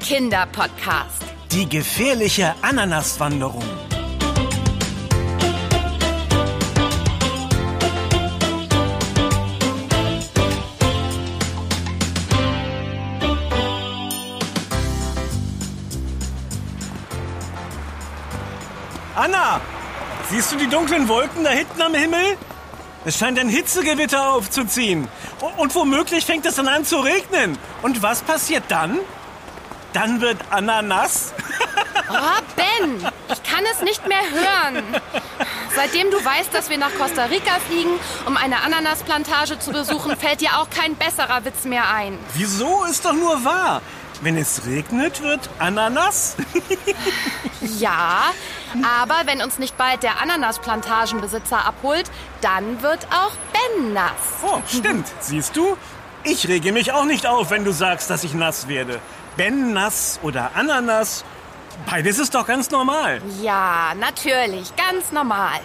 Kinderpodcast. 0.00 1.24
Die 1.52 1.68
gefährliche 1.68 2.54
Ananaswanderung. 2.62 3.64
Anna, 19.14 19.60
siehst 20.30 20.52
du 20.52 20.56
die 20.56 20.68
dunklen 20.68 21.08
Wolken 21.08 21.42
da 21.42 21.50
hinten 21.50 21.82
am 21.82 21.94
Himmel? 21.94 22.36
Es 23.04 23.18
scheint 23.18 23.38
ein 23.38 23.48
Hitzegewitter 23.48 24.32
aufzuziehen. 24.32 25.08
Und 25.56 25.74
womöglich 25.74 26.24
fängt 26.24 26.46
es 26.46 26.56
dann 26.56 26.68
an 26.68 26.84
zu 26.84 27.00
regnen. 27.00 27.58
Und 27.82 28.02
was 28.02 28.22
passiert 28.22 28.64
dann? 28.68 28.98
Dann 29.92 30.20
wird 30.20 30.38
Anna 30.50 30.82
nass. 30.82 31.32
Oh, 32.10 32.40
Ben, 32.56 33.06
ich 33.30 33.42
kann 33.42 33.64
es 33.70 33.82
nicht 33.82 34.08
mehr 34.08 34.22
hören. 34.32 34.82
Seitdem 35.76 36.10
du 36.10 36.16
weißt, 36.16 36.54
dass 36.54 36.70
wir 36.70 36.78
nach 36.78 36.94
Costa 36.98 37.24
Rica 37.26 37.58
fliegen, 37.68 37.90
um 38.24 38.38
eine 38.38 38.62
Ananasplantage 38.62 39.58
zu 39.58 39.72
besuchen, 39.72 40.16
fällt 40.16 40.40
dir 40.40 40.58
auch 40.58 40.70
kein 40.70 40.96
besserer 40.96 41.44
Witz 41.44 41.64
mehr 41.64 41.86
ein. 41.92 42.18
Wieso 42.32 42.84
ist 42.84 43.04
doch 43.04 43.12
nur 43.12 43.44
wahr? 43.44 43.82
Wenn 44.22 44.38
es 44.38 44.64
regnet, 44.64 45.22
wird 45.22 45.50
Anna 45.58 45.90
nass. 45.90 46.36
Ja, 47.78 48.30
aber 49.00 49.26
wenn 49.26 49.42
uns 49.42 49.58
nicht 49.58 49.76
bald 49.76 50.02
der 50.02 50.20
Ananasplantagenbesitzer 50.22 51.64
abholt, 51.66 52.10
dann 52.40 52.82
wird 52.82 53.06
auch 53.10 53.32
Ben 53.52 53.92
nass. 53.92 54.12
Oh, 54.42 54.60
stimmt. 54.66 55.08
Siehst 55.20 55.56
du? 55.56 55.76
Ich 56.24 56.48
rege 56.48 56.72
mich 56.72 56.92
auch 56.92 57.04
nicht 57.04 57.26
auf, 57.26 57.50
wenn 57.50 57.64
du 57.64 57.72
sagst, 57.72 58.10
dass 58.10 58.24
ich 58.24 58.34
nass 58.34 58.68
werde. 58.68 59.00
Ben 59.38 59.72
nass 59.72 60.18
oder 60.22 60.50
Ananas, 60.56 61.24
beides 61.88 62.18
ist 62.18 62.34
doch 62.34 62.44
ganz 62.44 62.72
normal. 62.72 63.22
Ja, 63.40 63.94
natürlich, 63.96 64.74
ganz 64.74 65.12
normal. 65.12 65.60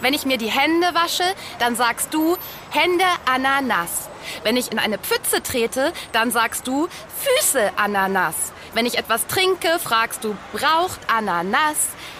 Wenn 0.00 0.12
ich 0.12 0.26
mir 0.26 0.38
die 0.38 0.50
Hände 0.50 0.88
wasche, 0.92 1.22
dann 1.60 1.76
sagst 1.76 2.12
du 2.12 2.36
Hände 2.70 3.04
Ananas. 3.32 4.10
Wenn 4.42 4.56
ich 4.56 4.72
in 4.72 4.80
eine 4.80 4.98
Pfütze 4.98 5.40
trete, 5.40 5.92
dann 6.10 6.32
sagst 6.32 6.66
du 6.66 6.88
Füße 7.22 7.70
Ananas. 7.76 8.34
Wenn 8.74 8.86
ich 8.86 8.98
etwas 8.98 9.28
trinke, 9.28 9.78
fragst 9.78 10.24
du 10.24 10.36
braucht 10.52 10.98
Ananas. 11.06 11.76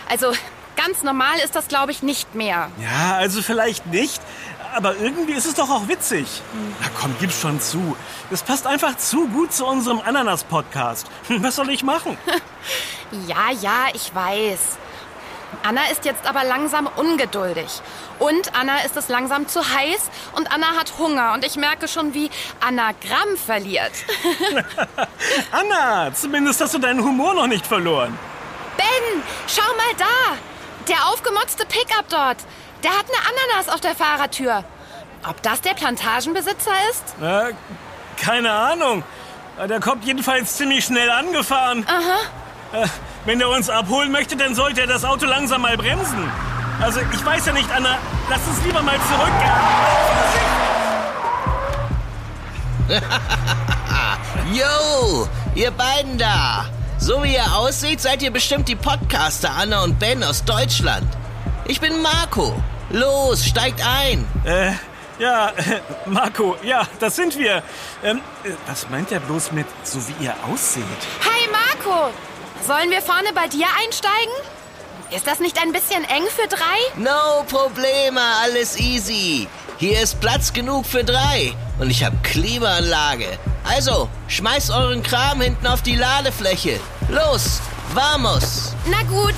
Also 0.08 0.32
ganz 0.76 1.02
normal 1.02 1.38
ist 1.44 1.56
das, 1.56 1.66
glaube 1.66 1.90
ich, 1.90 2.04
nicht 2.04 2.36
mehr. 2.36 2.70
Ja, 2.80 3.16
also 3.16 3.42
vielleicht 3.42 3.86
nicht, 3.86 4.22
aber 4.74 4.96
irgendwie 4.96 5.32
ist 5.32 5.46
es 5.46 5.54
doch 5.54 5.70
auch 5.70 5.88
witzig. 5.88 6.42
Na 6.80 6.88
komm, 6.98 7.14
gib's 7.20 7.40
schon 7.40 7.60
zu. 7.60 7.96
Es 8.30 8.42
passt 8.42 8.66
einfach 8.66 8.96
zu 8.96 9.28
gut 9.28 9.52
zu 9.52 9.66
unserem 9.66 10.00
Ananas-Podcast. 10.00 11.06
Was 11.28 11.56
soll 11.56 11.70
ich 11.70 11.82
machen? 11.82 12.16
Ja, 13.28 13.50
ja, 13.60 13.88
ich 13.92 14.14
weiß. 14.14 14.78
Anna 15.62 15.82
ist 15.92 16.06
jetzt 16.06 16.26
aber 16.26 16.44
langsam 16.44 16.88
ungeduldig. 16.96 17.82
Und 18.18 18.54
Anna 18.58 18.78
ist 18.86 18.96
es 18.96 19.08
langsam 19.08 19.46
zu 19.48 19.60
heiß 19.60 20.10
und 20.32 20.50
Anna 20.50 20.68
hat 20.78 20.94
Hunger 20.98 21.34
und 21.34 21.44
ich 21.44 21.56
merke 21.56 21.88
schon, 21.88 22.14
wie 22.14 22.30
Anna 22.60 22.92
Gramm 23.06 23.36
verliert. 23.36 23.92
Anna, 25.52 26.14
zumindest 26.14 26.62
hast 26.62 26.72
du 26.72 26.78
deinen 26.78 27.04
Humor 27.04 27.34
noch 27.34 27.46
nicht 27.46 27.66
verloren. 27.66 28.18
Ben, 28.78 29.22
schau 29.46 29.70
mal 29.76 29.94
da. 29.98 30.36
Der 30.88 31.06
aufgemotzte 31.08 31.66
Pickup 31.66 32.08
dort. 32.08 32.38
Der 32.82 32.90
hat 32.90 33.06
eine 33.06 33.18
Ananas 33.28 33.68
auf 33.68 33.80
der 33.80 33.94
Fahrertür. 33.94 34.64
Ob 35.28 35.40
das 35.42 35.60
der 35.60 35.74
Plantagenbesitzer 35.74 36.72
ist? 36.90 37.14
Äh, 37.22 37.54
keine 38.16 38.50
Ahnung. 38.50 39.04
Der 39.68 39.80
kommt 39.80 40.04
jedenfalls 40.04 40.56
ziemlich 40.56 40.84
schnell 40.84 41.10
angefahren. 41.10 41.86
Aha. 41.86 42.82
Äh, 42.82 42.88
wenn 43.24 43.40
er 43.40 43.50
uns 43.50 43.70
abholen 43.70 44.10
möchte, 44.10 44.36
dann 44.36 44.54
sollte 44.54 44.80
er 44.80 44.86
das 44.86 45.04
Auto 45.04 45.26
langsam 45.26 45.62
mal 45.62 45.76
bremsen. 45.76 46.30
Also, 46.80 47.00
ich 47.12 47.24
weiß 47.24 47.46
ja 47.46 47.52
nicht, 47.52 47.70
Anna. 47.70 47.98
Lass 48.28 48.40
uns 48.48 48.64
lieber 48.64 48.82
mal 48.82 48.98
zurück. 49.08 49.32
Yo, 54.52 55.28
ihr 55.54 55.70
beiden 55.70 56.18
da. 56.18 56.64
So 56.98 57.22
wie 57.22 57.34
ihr 57.34 57.54
aussieht, 57.54 58.00
seid 58.00 58.22
ihr 58.22 58.30
bestimmt 58.32 58.68
die 58.68 58.76
Podcaster 58.76 59.50
Anna 59.50 59.82
und 59.84 59.98
Ben 59.98 60.24
aus 60.24 60.44
Deutschland. 60.44 61.06
Ich 61.66 61.80
bin 61.80 62.02
Marco. 62.02 62.54
Los, 62.92 63.46
steigt 63.46 63.80
ein. 63.86 64.26
Äh, 64.44 64.72
ja, 65.18 65.48
äh, 65.48 65.80
Marco, 66.06 66.56
ja, 66.62 66.86
das 67.00 67.16
sind 67.16 67.38
wir. 67.38 67.62
Ähm, 68.04 68.20
äh, 68.44 68.50
was 68.66 68.90
meint 68.90 69.10
er 69.10 69.20
bloß 69.20 69.52
mit, 69.52 69.66
so 69.82 69.98
wie 70.08 70.24
ihr 70.24 70.34
ausseht? 70.50 70.84
Hi 71.24 71.48
Marco. 71.50 72.10
Sollen 72.66 72.90
wir 72.90 73.00
vorne 73.00 73.32
bei 73.34 73.48
dir 73.48 73.64
einsteigen? 73.82 74.34
Ist 75.10 75.26
das 75.26 75.40
nicht 75.40 75.60
ein 75.60 75.72
bisschen 75.72 76.04
eng 76.04 76.24
für 76.28 76.46
drei? 76.48 76.78
No 76.96 77.44
Probleme, 77.48 78.20
alles 78.42 78.78
easy. 78.78 79.48
Hier 79.78 80.00
ist 80.00 80.20
Platz 80.20 80.52
genug 80.52 80.84
für 80.84 81.02
drei. 81.02 81.54
Und 81.78 81.88
ich 81.90 82.04
habe 82.04 82.16
Klimaanlage. 82.22 83.26
Also, 83.64 84.10
schmeißt 84.28 84.70
euren 84.70 85.02
Kram 85.02 85.40
hinten 85.40 85.66
auf 85.66 85.80
die 85.80 85.96
Ladefläche. 85.96 86.78
Los, 87.08 87.60
vamos. 87.94 88.74
Na 88.86 89.02
gut. 89.04 89.34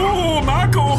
Oh, 0.00 0.40
Marco! 0.40 0.98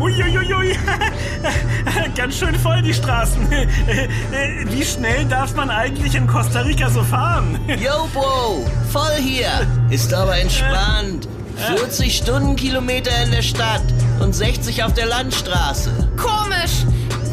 Uiuiui! 0.00 0.76
Ganz 2.16 2.38
schön 2.38 2.54
voll 2.54 2.82
die 2.82 2.94
Straßen. 2.94 3.50
Äh, 3.50 3.64
äh, 3.64 4.66
Wie 4.70 4.84
schnell 4.84 5.24
darf 5.26 5.54
man 5.54 5.70
eigentlich 5.70 6.14
in 6.14 6.26
Costa 6.26 6.60
Rica 6.60 6.88
so 6.88 7.02
fahren? 7.02 7.58
Yo, 7.68 8.08
Bro, 8.12 8.64
voll 8.92 9.16
hier. 9.20 9.66
Ist 9.90 10.14
aber 10.14 10.38
entspannt. 10.38 11.28
40 11.56 12.18
Stundenkilometer 12.18 13.10
in 13.24 13.30
der 13.30 13.42
Stadt 13.42 13.82
und 14.20 14.34
60 14.34 14.84
auf 14.84 14.92
der 14.94 15.06
Landstraße. 15.06 15.90
Komisch. 16.16 16.84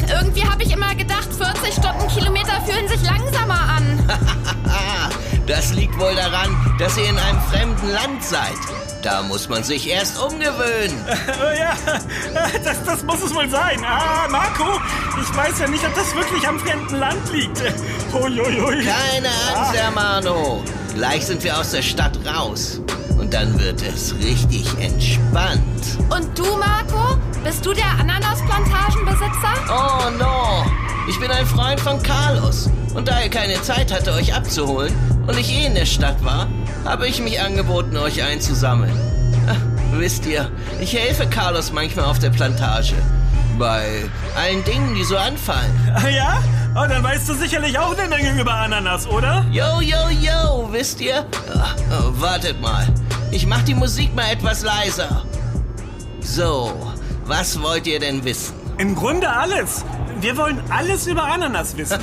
Irgendwie 0.09 0.45
habe 0.45 0.63
ich 0.63 0.71
immer 0.71 0.95
gedacht, 0.95 1.29
40 1.37 1.73
Stundenkilometer 1.73 2.61
fühlen 2.65 2.87
sich 2.87 3.01
langsamer 3.03 3.59
an. 3.59 3.83
Das 5.45 5.73
liegt 5.73 5.99
wohl 5.99 6.15
daran, 6.15 6.55
dass 6.79 6.97
ihr 6.97 7.09
in 7.09 7.17
einem 7.17 7.41
fremden 7.41 7.91
Land 7.91 8.23
seid. 8.23 8.57
Da 9.03 9.21
muss 9.21 9.49
man 9.49 9.63
sich 9.65 9.89
erst 9.89 10.17
umgewöhnen. 10.17 11.05
Äh, 11.07 11.59
Ja, 11.59 12.47
das, 12.63 12.83
das 12.85 13.03
muss 13.03 13.21
es 13.21 13.33
wohl 13.35 13.49
sein. 13.49 13.83
Ah, 13.85 14.27
Marco, 14.29 14.79
ich 15.21 15.37
weiß 15.37 15.59
ja 15.59 15.67
nicht, 15.67 15.85
ob 15.85 15.93
das 15.93 16.15
wirklich 16.15 16.47
am 16.47 16.57
fremden 16.59 16.95
Land 16.95 17.31
liegt. 17.31 17.61
Uiuiui. 18.13 18.83
Keine 18.83 19.27
Angst, 19.53 19.73
Hermano. 19.75 20.63
Gleich 20.95 21.25
sind 21.25 21.43
wir 21.43 21.57
aus 21.57 21.71
der 21.71 21.81
Stadt 21.81 22.17
raus. 22.25 22.79
Und 23.19 23.33
dann 23.33 23.59
wird 23.59 23.81
es 23.81 24.15
richtig 24.15 24.65
entspannt. 24.79 25.97
Und 26.09 26.37
du, 26.37 26.45
Marco? 26.57 27.17
Bist 27.43 27.65
du 27.65 27.73
der 27.73 27.89
Ananasplantagenbesitzer? 27.99 29.53
Oh 29.69 30.09
no, 30.17 30.65
ich 31.09 31.19
bin 31.19 31.29
ein 31.29 31.45
Freund 31.45 31.79
von 31.79 32.01
Carlos. 32.01 32.69
Und 32.95 33.07
da 33.07 33.19
er 33.19 33.29
keine 33.29 33.61
Zeit 33.61 33.91
hatte, 33.91 34.13
euch 34.13 34.33
abzuholen 34.33 34.93
und 35.27 35.37
ich 35.37 35.51
eh 35.51 35.65
in 35.65 35.75
der 35.75 35.85
Stadt 35.85 36.23
war, 36.23 36.47
habe 36.85 37.07
ich 37.07 37.21
mich 37.21 37.39
angeboten, 37.41 37.95
euch 37.97 38.23
einzusammeln. 38.23 38.93
Ach, 39.47 39.57
wisst 39.93 40.25
ihr, 40.25 40.49
ich 40.81 40.93
helfe 40.93 41.27
Carlos 41.27 41.71
manchmal 41.71 42.05
auf 42.05 42.19
der 42.19 42.29
Plantage. 42.29 42.95
Bei 43.57 44.05
allen 44.35 44.63
Dingen, 44.63 44.95
die 44.95 45.03
so 45.03 45.17
anfallen. 45.17 45.71
Ah, 45.95 46.07
ja? 46.07 46.43
Oh, 46.75 46.87
dann 46.89 47.03
weißt 47.03 47.29
du 47.29 47.35
sicherlich 47.35 47.77
auch 47.77 47.95
eine 47.95 48.07
Menge 48.09 48.41
über 48.41 48.51
Ananas, 48.51 49.05
oder? 49.05 49.45
Yo, 49.51 49.79
yo, 49.79 50.09
yo, 50.09 50.67
wisst 50.71 50.99
ihr? 51.01 51.23
Ah, 51.53 51.75
oh, 51.91 52.19
wartet 52.19 52.59
mal. 52.59 52.87
Ich 53.29 53.45
mach 53.45 53.61
die 53.61 53.75
Musik 53.75 54.15
mal 54.15 54.31
etwas 54.31 54.63
leiser. 54.63 55.23
So, 56.21 56.73
was 57.25 57.61
wollt 57.61 57.85
ihr 57.85 57.99
denn 57.99 58.23
wissen? 58.23 58.55
Im 58.79 58.95
Grunde 58.95 59.29
alles. 59.29 59.85
Wir 60.19 60.35
wollen 60.35 60.59
alles 60.69 61.05
über 61.05 61.23
Ananas 61.23 61.77
wissen. 61.77 61.99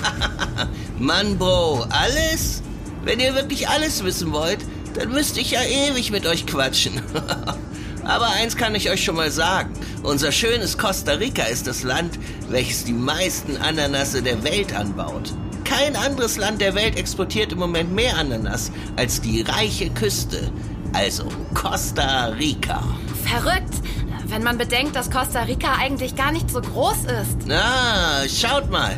Mann, 1.00 1.36
Bro, 1.36 1.86
alles? 1.90 2.62
Wenn 3.04 3.20
ihr 3.20 3.34
wirklich 3.34 3.68
alles 3.68 4.04
wissen 4.04 4.32
wollt, 4.32 4.60
dann 4.94 5.10
müsste 5.10 5.40
ich 5.40 5.52
ja 5.52 5.62
ewig 5.62 6.10
mit 6.10 6.26
euch 6.26 6.46
quatschen. 6.46 7.00
Aber 8.04 8.28
eins 8.28 8.56
kann 8.56 8.74
ich 8.74 8.90
euch 8.90 9.04
schon 9.04 9.16
mal 9.16 9.30
sagen. 9.30 9.72
Unser 10.02 10.32
schönes 10.32 10.78
Costa 10.78 11.12
Rica 11.12 11.44
ist 11.44 11.66
das 11.66 11.82
Land, 11.82 12.18
welches 12.48 12.84
die 12.84 12.92
meisten 12.92 13.56
Ananasse 13.56 14.22
der 14.22 14.42
Welt 14.42 14.74
anbaut. 14.74 15.32
Kein 15.64 15.94
anderes 15.94 16.36
Land 16.36 16.60
der 16.60 16.74
Welt 16.74 16.98
exportiert 16.98 17.52
im 17.52 17.58
Moment 17.58 17.92
mehr 17.92 18.16
Ananas 18.16 18.72
als 18.96 19.20
die 19.20 19.42
reiche 19.42 19.90
Küste. 19.90 20.50
Also 20.92 21.28
Costa 21.54 22.26
Rica. 22.26 22.82
Verrückt. 23.24 23.74
Wenn 24.26 24.42
man 24.42 24.58
bedenkt, 24.58 24.96
dass 24.96 25.10
Costa 25.10 25.42
Rica 25.42 25.74
eigentlich 25.78 26.16
gar 26.16 26.32
nicht 26.32 26.50
so 26.50 26.60
groß 26.60 27.04
ist. 27.22 27.38
Na, 27.46 28.22
schaut 28.28 28.70
mal. 28.70 28.96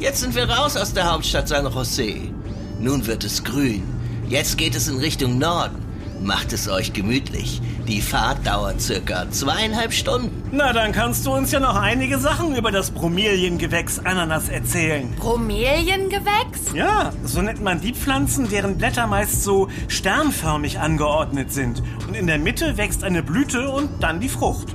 Jetzt 0.00 0.20
sind 0.20 0.34
wir 0.34 0.48
raus 0.48 0.76
aus 0.76 0.94
der 0.94 1.10
Hauptstadt 1.10 1.48
San 1.48 1.66
Jose. 1.66 2.32
Nun 2.80 3.06
wird 3.06 3.24
es 3.24 3.42
grün. 3.42 3.82
Jetzt 4.28 4.56
geht 4.56 4.76
es 4.76 4.86
in 4.86 4.98
Richtung 4.98 5.38
Norden. 5.38 5.82
Macht 6.20 6.52
es 6.52 6.68
euch 6.68 6.92
gemütlich. 6.92 7.60
Die 7.88 8.00
Fahrt 8.00 8.46
dauert 8.46 8.80
circa 8.80 9.28
zweieinhalb 9.30 9.92
Stunden. 9.92 10.42
Na, 10.52 10.72
dann 10.72 10.92
kannst 10.92 11.26
du 11.26 11.32
uns 11.32 11.50
ja 11.50 11.58
noch 11.58 11.74
einige 11.74 12.18
Sachen 12.18 12.54
über 12.54 12.70
das 12.70 12.90
Bromeliengewächs 12.90 14.00
Ananas 14.00 14.48
erzählen. 14.48 15.12
Bromeliengewächs? 15.16 16.72
Ja, 16.74 17.12
so 17.24 17.42
nennt 17.42 17.62
man 17.62 17.80
die 17.80 17.94
Pflanzen, 17.94 18.48
deren 18.48 18.78
Blätter 18.78 19.06
meist 19.06 19.42
so 19.42 19.68
sternförmig 19.88 20.78
angeordnet 20.78 21.52
sind. 21.52 21.82
Und 22.06 22.14
in 22.14 22.26
der 22.26 22.38
Mitte 22.38 22.76
wächst 22.76 23.02
eine 23.02 23.22
Blüte 23.22 23.70
und 23.70 23.88
dann 24.00 24.20
die 24.20 24.28
Frucht. 24.28 24.74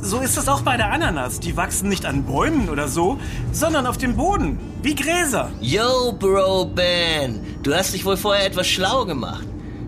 So 0.00 0.20
ist 0.20 0.36
es 0.36 0.48
auch 0.48 0.62
bei 0.62 0.76
der 0.76 0.92
Ananas. 0.92 1.40
Die 1.40 1.56
wachsen 1.56 1.88
nicht 1.88 2.06
an 2.06 2.24
Bäumen 2.24 2.68
oder 2.68 2.88
so, 2.88 3.18
sondern 3.52 3.86
auf 3.86 3.98
dem 3.98 4.16
Boden, 4.16 4.58
wie 4.82 4.94
Gräser. 4.94 5.50
Yo, 5.60 6.12
Bro 6.12 6.66
Ben, 6.66 7.40
du 7.62 7.74
hast 7.74 7.94
dich 7.94 8.04
wohl 8.04 8.16
vorher 8.16 8.46
etwas 8.46 8.68
schlau 8.68 9.04
gemacht. 9.04 9.46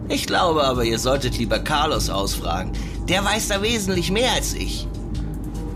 Ich 0.09 0.27
glaube 0.27 0.65
aber, 0.65 0.85
ihr 0.85 0.99
solltet 0.99 1.39
lieber 1.39 1.59
Carlos 1.59 2.09
ausfragen. 2.09 2.73
Der 3.09 3.25
weiß 3.25 3.49
da 3.49 3.63
wesentlich 3.63 4.11
mehr 4.11 4.33
als 4.33 4.55
ich. 4.55 4.89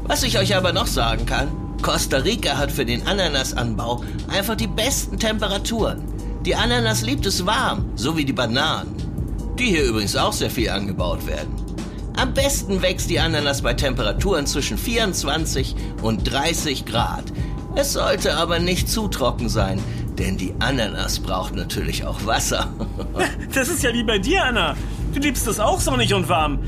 Was 0.05 0.23
ich 0.23 0.38
euch 0.38 0.56
aber 0.56 0.73
noch 0.73 0.87
sagen 0.87 1.26
kann, 1.26 1.49
Costa 1.82 2.19
Rica 2.19 2.56
hat 2.56 2.73
für 2.73 2.84
den 2.84 3.06
Ananasanbau 3.06 4.02
einfach 4.29 4.56
die 4.56 4.67
besten 4.67 5.19
Temperaturen. 5.19 6.02
Die 6.44 6.56
Ananas 6.56 7.02
liebt 7.02 7.26
es 7.26 7.44
warm, 7.46 7.90
so 7.94 8.17
wie 8.17 8.25
die 8.25 8.32
Bananen. 8.32 8.94
Die 9.58 9.67
hier 9.67 9.84
übrigens 9.84 10.17
auch 10.17 10.32
sehr 10.32 10.50
viel 10.50 10.70
angebaut 10.70 11.26
werden. 11.26 11.62
Am 12.23 12.35
besten 12.35 12.83
wächst 12.83 13.11
die 13.11 13.19
Ananas 13.19 13.63
bei 13.63 13.75
Temperaturen 13.75 14.47
zwischen 14.47 14.79
24 14.79 15.75
und 16.03 16.23
30 16.23 16.85
Grad. 16.85 17.25
Es 17.75 17.95
sollte 17.95 18.37
aber 18.37 18.61
nicht 18.61 18.89
zu 18.89 19.09
trocken 19.09 19.49
sein, 19.49 19.83
denn 20.17 20.37
die 20.37 20.55
Ananas 20.61 21.19
braucht 21.19 21.57
natürlich 21.57 22.07
auch 22.07 22.25
Wasser. 22.25 22.73
Das 23.53 23.69
ist 23.69 23.83
ja 23.83 23.93
wie 23.93 24.05
bei 24.05 24.19
dir, 24.19 24.45
Anna. 24.45 24.77
Du 25.13 25.19
liebst 25.19 25.49
es 25.49 25.59
auch 25.59 25.81
sonnig 25.81 26.15
und 26.15 26.29
warm. 26.29 26.61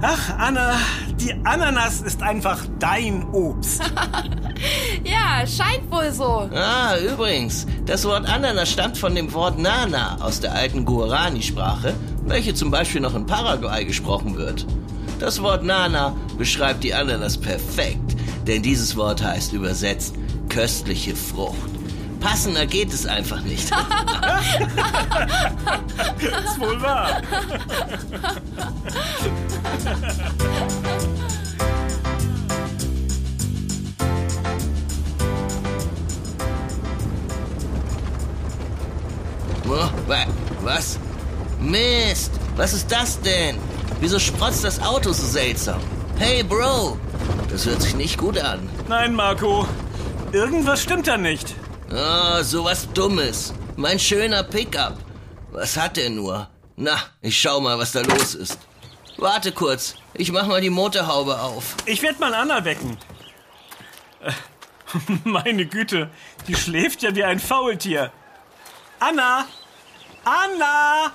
Ach, 0.00 0.38
Anna, 0.38 0.76
die 1.20 1.34
Ananas 1.44 2.00
ist 2.00 2.22
einfach 2.22 2.64
dein 2.78 3.22
Obst. 3.32 3.82
Ja, 5.04 5.44
scheint 5.44 5.90
wohl 5.90 6.12
so. 6.12 6.48
Ah, 6.54 6.96
übrigens, 6.96 7.66
das 7.84 8.04
Wort 8.04 8.28
Ananas 8.28 8.70
stammt 8.70 8.96
von 8.96 9.12
dem 9.12 9.32
Wort 9.32 9.58
Nana 9.58 10.18
aus 10.20 10.38
der 10.38 10.54
alten 10.54 10.84
Guarani-Sprache, 10.84 11.94
welche 12.26 12.54
zum 12.54 12.70
Beispiel 12.70 13.00
noch 13.00 13.16
in 13.16 13.26
Paraguay 13.26 13.84
gesprochen 13.84 14.36
wird. 14.36 14.64
Das 15.22 15.40
Wort 15.40 15.62
Nana 15.62 16.14
beschreibt 16.36 16.82
die 16.82 16.92
Ananas 16.92 17.38
perfekt, 17.38 18.16
denn 18.48 18.60
dieses 18.60 18.96
Wort 18.96 19.22
heißt 19.22 19.52
übersetzt 19.52 20.16
köstliche 20.48 21.14
Frucht. 21.14 21.70
Passender 22.18 22.66
geht 22.66 22.92
es 22.92 23.06
einfach 23.06 23.40
nicht. 23.42 23.70
ist 23.70 23.72
wohl 26.58 26.82
wahr. 26.82 27.22
Wa- 39.64 39.90
was? 40.62 40.98
Mist, 41.60 42.32
was 42.56 42.72
ist 42.74 42.90
das 42.90 43.20
denn? 43.20 43.56
Wieso 44.02 44.18
sprotzt 44.18 44.64
das 44.64 44.80
Auto 44.82 45.12
so 45.12 45.24
seltsam? 45.24 45.80
Hey, 46.18 46.42
Bro, 46.42 46.98
das 47.48 47.66
hört 47.66 47.80
sich 47.82 47.94
nicht 47.94 48.18
gut 48.18 48.36
an. 48.36 48.68
Nein, 48.88 49.14
Marco. 49.14 49.64
Irgendwas 50.32 50.82
stimmt 50.82 51.06
da 51.06 51.16
nicht. 51.16 51.54
Ah, 51.88 52.42
sowas 52.42 52.88
Dummes. 52.94 53.54
Mein 53.76 54.00
schöner 54.00 54.42
Pickup. 54.42 54.98
Was 55.52 55.76
hat 55.76 55.96
der 55.96 56.10
nur? 56.10 56.48
Na, 56.74 56.96
ich 57.20 57.38
schau 57.40 57.60
mal, 57.60 57.78
was 57.78 57.92
da 57.92 58.00
los 58.00 58.34
ist. 58.34 58.58
Warte 59.18 59.52
kurz, 59.52 59.94
ich 60.14 60.32
mach 60.32 60.48
mal 60.48 60.60
die 60.60 60.70
Motorhaube 60.70 61.40
auf. 61.40 61.76
Ich 61.86 62.02
werde 62.02 62.18
mal 62.18 62.34
Anna 62.34 62.64
wecken. 62.64 62.98
Äh, 64.20 64.32
Meine 65.24 65.64
Güte, 65.66 66.10
die 66.48 66.56
schläft 66.56 67.04
ja 67.04 67.14
wie 67.14 67.22
ein 67.22 67.38
Faultier. 67.38 68.10
Anna! 68.98 69.46
Anna! 70.24 71.12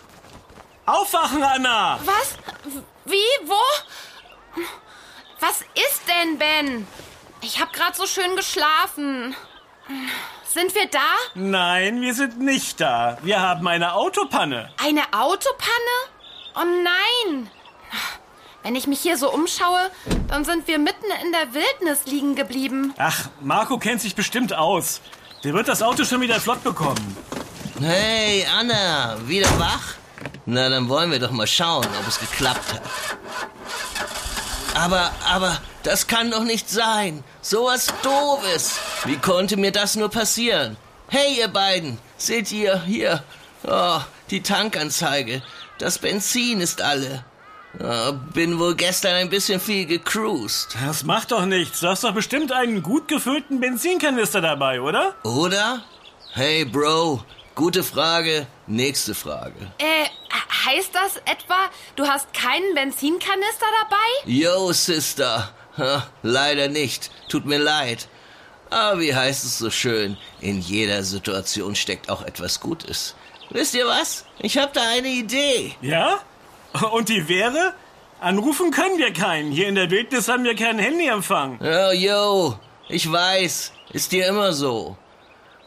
Aufwachen, 0.87 1.43
Anna! 1.43 1.99
Was? 2.05 2.35
Wie? 3.03 3.15
Wo? 3.45 4.61
Was 5.41 5.59
ist 5.75 6.01
denn, 6.07 6.37
Ben? 6.37 6.87
Ich 7.41 7.59
habe 7.59 7.71
gerade 7.73 7.95
so 7.95 8.07
schön 8.07 8.37
geschlafen. 8.37 9.35
Sind 10.47 10.73
wir 10.73 10.87
da? 10.87 10.99
Nein, 11.35 11.99
wir 11.99 12.13
sind 12.13 12.39
nicht 12.39 12.79
da. 12.79 13.17
Wir 13.21 13.41
haben 13.41 13.67
eine 13.67 13.95
Autopanne. 13.95 14.69
Eine 14.81 15.01
Autopanne? 15.11 15.97
Oh 16.55 16.63
nein! 16.63 17.51
Wenn 18.63 18.75
ich 18.77 18.87
mich 18.87 19.01
hier 19.01 19.17
so 19.17 19.29
umschaue, 19.29 19.91
dann 20.29 20.45
sind 20.45 20.69
wir 20.69 20.79
mitten 20.79 21.05
in 21.21 21.33
der 21.33 21.53
Wildnis 21.53 22.05
liegen 22.05 22.35
geblieben. 22.35 22.93
Ach, 22.97 23.27
Marco 23.41 23.77
kennt 23.77 23.99
sich 23.99 24.15
bestimmt 24.15 24.53
aus. 24.53 25.01
Der 25.43 25.53
wird 25.53 25.67
das 25.67 25.83
Auto 25.83 26.05
schon 26.05 26.21
wieder 26.21 26.39
flott 26.39 26.63
bekommen. 26.63 27.17
Hey, 27.81 28.47
Anna, 28.57 29.17
wieder 29.27 29.49
wach? 29.59 29.95
Na, 30.49 30.69
dann 30.69 30.87
wollen 30.87 31.11
wir 31.11 31.19
doch 31.19 31.31
mal 31.31 31.45
schauen, 31.45 31.85
ob 31.99 32.07
es 32.07 32.21
geklappt 32.21 32.73
hat. 32.73 32.81
Aber, 34.75 35.11
aber, 35.27 35.59
das 35.83 36.07
kann 36.07 36.31
doch 36.31 36.45
nicht 36.45 36.69
sein. 36.69 37.25
Sowas 37.41 37.87
Doofes. 38.01 38.79
Wie 39.03 39.17
konnte 39.17 39.57
mir 39.57 39.73
das 39.73 39.97
nur 39.97 40.09
passieren? 40.09 40.77
Hey, 41.09 41.39
ihr 41.39 41.49
beiden, 41.49 41.99
seht 42.15 42.49
ihr 42.53 42.81
hier? 42.83 43.25
Oh, 43.63 43.99
die 44.29 44.41
Tankanzeige. 44.41 45.41
Das 45.79 45.99
Benzin 45.99 46.61
ist 46.61 46.81
alle. 46.81 47.25
Oh, 47.81 48.13
bin 48.33 48.57
wohl 48.57 48.75
gestern 48.75 49.15
ein 49.15 49.29
bisschen 49.29 49.59
viel 49.59 49.85
gecruised. 49.85 50.77
Das 50.85 51.03
macht 51.03 51.33
doch 51.33 51.45
nichts. 51.45 51.81
Du 51.81 51.89
hast 51.89 52.05
doch 52.05 52.13
bestimmt 52.13 52.53
einen 52.53 52.81
gut 52.83 53.09
gefüllten 53.09 53.59
Benzinkanister 53.59 54.39
dabei, 54.39 54.79
oder? 54.79 55.13
Oder? 55.23 55.83
Hey, 56.31 56.63
Bro, 56.63 57.25
gute 57.57 57.83
Frage. 57.83 58.47
Nächste 58.67 59.13
Frage. 59.15 59.59
Äh, 59.79 60.05
heißt 60.65 60.91
das 60.93 61.17
etwa, 61.25 61.69
du 61.95 62.07
hast 62.07 62.33
keinen 62.33 62.73
Benzinkanister 62.75 63.65
dabei? 63.81 64.31
Yo, 64.31 64.71
Sister. 64.71 65.49
Ha, 65.77 66.07
leider 66.23 66.69
nicht. 66.69 67.11
Tut 67.27 67.45
mir 67.45 67.57
leid. 67.57 68.07
Aber 68.69 69.01
wie 69.01 69.13
heißt 69.13 69.43
es 69.43 69.57
so 69.57 69.69
schön? 69.69 70.17
In 70.39 70.61
jeder 70.61 71.03
Situation 71.03 71.75
steckt 71.75 72.09
auch 72.09 72.21
etwas 72.21 72.59
Gutes. 72.59 73.15
Wisst 73.49 73.75
ihr 73.75 73.87
was? 73.87 74.25
Ich 74.39 74.57
hab 74.57 74.73
da 74.73 74.81
eine 74.89 75.07
Idee. 75.09 75.73
Ja? 75.81 76.19
Und 76.91 77.09
die 77.09 77.27
wäre? 77.27 77.73
Anrufen 78.19 78.71
können 78.71 78.97
wir 78.99 79.13
keinen. 79.13 79.51
Hier 79.51 79.67
in 79.67 79.75
der 79.75 79.89
Wildnis 79.89 80.27
haben 80.27 80.43
wir 80.43 80.55
keinen 80.55 80.79
Handyempfang. 80.79 81.59
Oh, 81.61 81.91
yo, 81.91 82.59
ich 82.87 83.11
weiß. 83.11 83.71
Ist 83.93 84.11
dir 84.11 84.27
immer 84.27 84.53
so. 84.53 84.97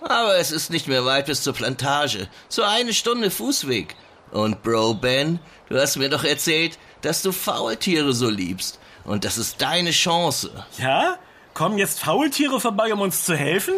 Aber 0.00 0.36
es 0.36 0.50
ist 0.50 0.70
nicht 0.70 0.88
mehr 0.88 1.04
weit 1.04 1.26
bis 1.26 1.42
zur 1.42 1.52
Plantage. 1.52 2.28
So 2.48 2.62
eine 2.62 2.94
Stunde 2.94 3.30
Fußweg. 3.30 3.94
Und 4.30 4.62
Bro 4.62 4.94
Ben, 4.94 5.40
du 5.68 5.78
hast 5.78 5.96
mir 5.96 6.08
doch 6.08 6.24
erzählt, 6.24 6.78
dass 7.02 7.22
du 7.22 7.32
Faultiere 7.32 8.12
so 8.12 8.28
liebst. 8.28 8.78
Und 9.04 9.24
das 9.24 9.38
ist 9.38 9.60
deine 9.60 9.90
Chance. 9.90 10.50
Ja? 10.78 11.18
Kommen 11.52 11.78
jetzt 11.78 11.98
Faultiere 11.98 12.60
vorbei, 12.60 12.92
um 12.92 13.00
uns 13.00 13.24
zu 13.24 13.34
helfen? 13.34 13.74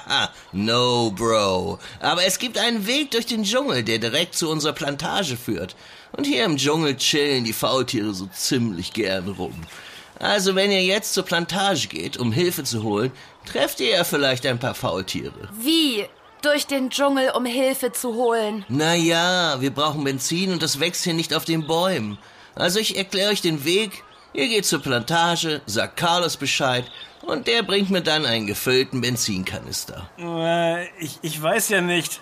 no, 0.52 1.10
Bro. 1.10 1.80
Aber 2.00 2.24
es 2.24 2.38
gibt 2.38 2.56
einen 2.56 2.86
Weg 2.86 3.10
durch 3.10 3.26
den 3.26 3.42
Dschungel, 3.42 3.82
der 3.82 3.98
direkt 3.98 4.36
zu 4.36 4.48
unserer 4.48 4.72
Plantage 4.72 5.36
führt. 5.36 5.74
Und 6.12 6.26
hier 6.26 6.44
im 6.44 6.56
Dschungel 6.56 6.96
chillen 6.96 7.44
die 7.44 7.52
Faultiere 7.52 8.14
so 8.14 8.26
ziemlich 8.26 8.92
gern 8.92 9.28
rum. 9.28 9.52
Also 10.18 10.54
wenn 10.54 10.70
ihr 10.70 10.82
jetzt 10.82 11.14
zur 11.14 11.24
Plantage 11.24 11.88
geht, 11.88 12.16
um 12.16 12.32
Hilfe 12.32 12.64
zu 12.64 12.82
holen, 12.82 13.12
trefft 13.46 13.80
ihr 13.80 13.90
ja 13.90 14.04
vielleicht 14.04 14.46
ein 14.46 14.58
paar 14.58 14.74
Faultiere. 14.74 15.48
Wie? 15.60 16.06
Durch 16.42 16.66
den 16.66 16.90
Dschungel, 16.90 17.30
um 17.30 17.44
Hilfe 17.44 17.90
zu 17.92 18.14
holen. 18.14 18.64
Naja, 18.68 19.56
wir 19.60 19.70
brauchen 19.70 20.04
Benzin 20.04 20.52
und 20.52 20.62
das 20.62 20.78
wächst 20.78 21.02
hier 21.04 21.14
nicht 21.14 21.34
auf 21.34 21.44
den 21.44 21.66
Bäumen. 21.66 22.18
Also 22.54 22.78
ich 22.78 22.96
erkläre 22.96 23.32
euch 23.32 23.40
den 23.40 23.64
Weg. 23.64 24.04
Ihr 24.34 24.46
geht 24.46 24.66
zur 24.66 24.80
Plantage, 24.80 25.62
sagt 25.66 25.96
Carlos 25.96 26.36
Bescheid 26.36 26.84
und 27.22 27.46
der 27.46 27.62
bringt 27.62 27.90
mir 27.90 28.02
dann 28.02 28.24
einen 28.24 28.46
gefüllten 28.46 29.00
Benzinkanister. 29.00 30.08
Äh, 30.18 30.86
ich, 30.98 31.18
ich 31.22 31.40
weiß 31.40 31.70
ja 31.70 31.80
nicht. 31.80 32.20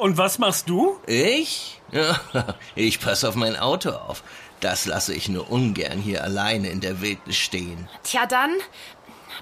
Und 0.00 0.18
was 0.18 0.38
machst 0.38 0.68
du? 0.68 0.98
Ich? 1.06 1.80
Ja, 1.92 2.20
ich 2.74 3.00
passe 3.00 3.28
auf 3.28 3.34
mein 3.34 3.56
Auto 3.56 3.90
auf. 3.90 4.22
Das 4.60 4.86
lasse 4.86 5.14
ich 5.14 5.28
nur 5.28 5.50
ungern 5.50 5.98
hier 5.98 6.24
alleine 6.24 6.68
in 6.68 6.80
der 6.80 7.00
Wildnis 7.00 7.36
stehen. 7.36 7.88
Tja, 8.02 8.26
dann 8.26 8.52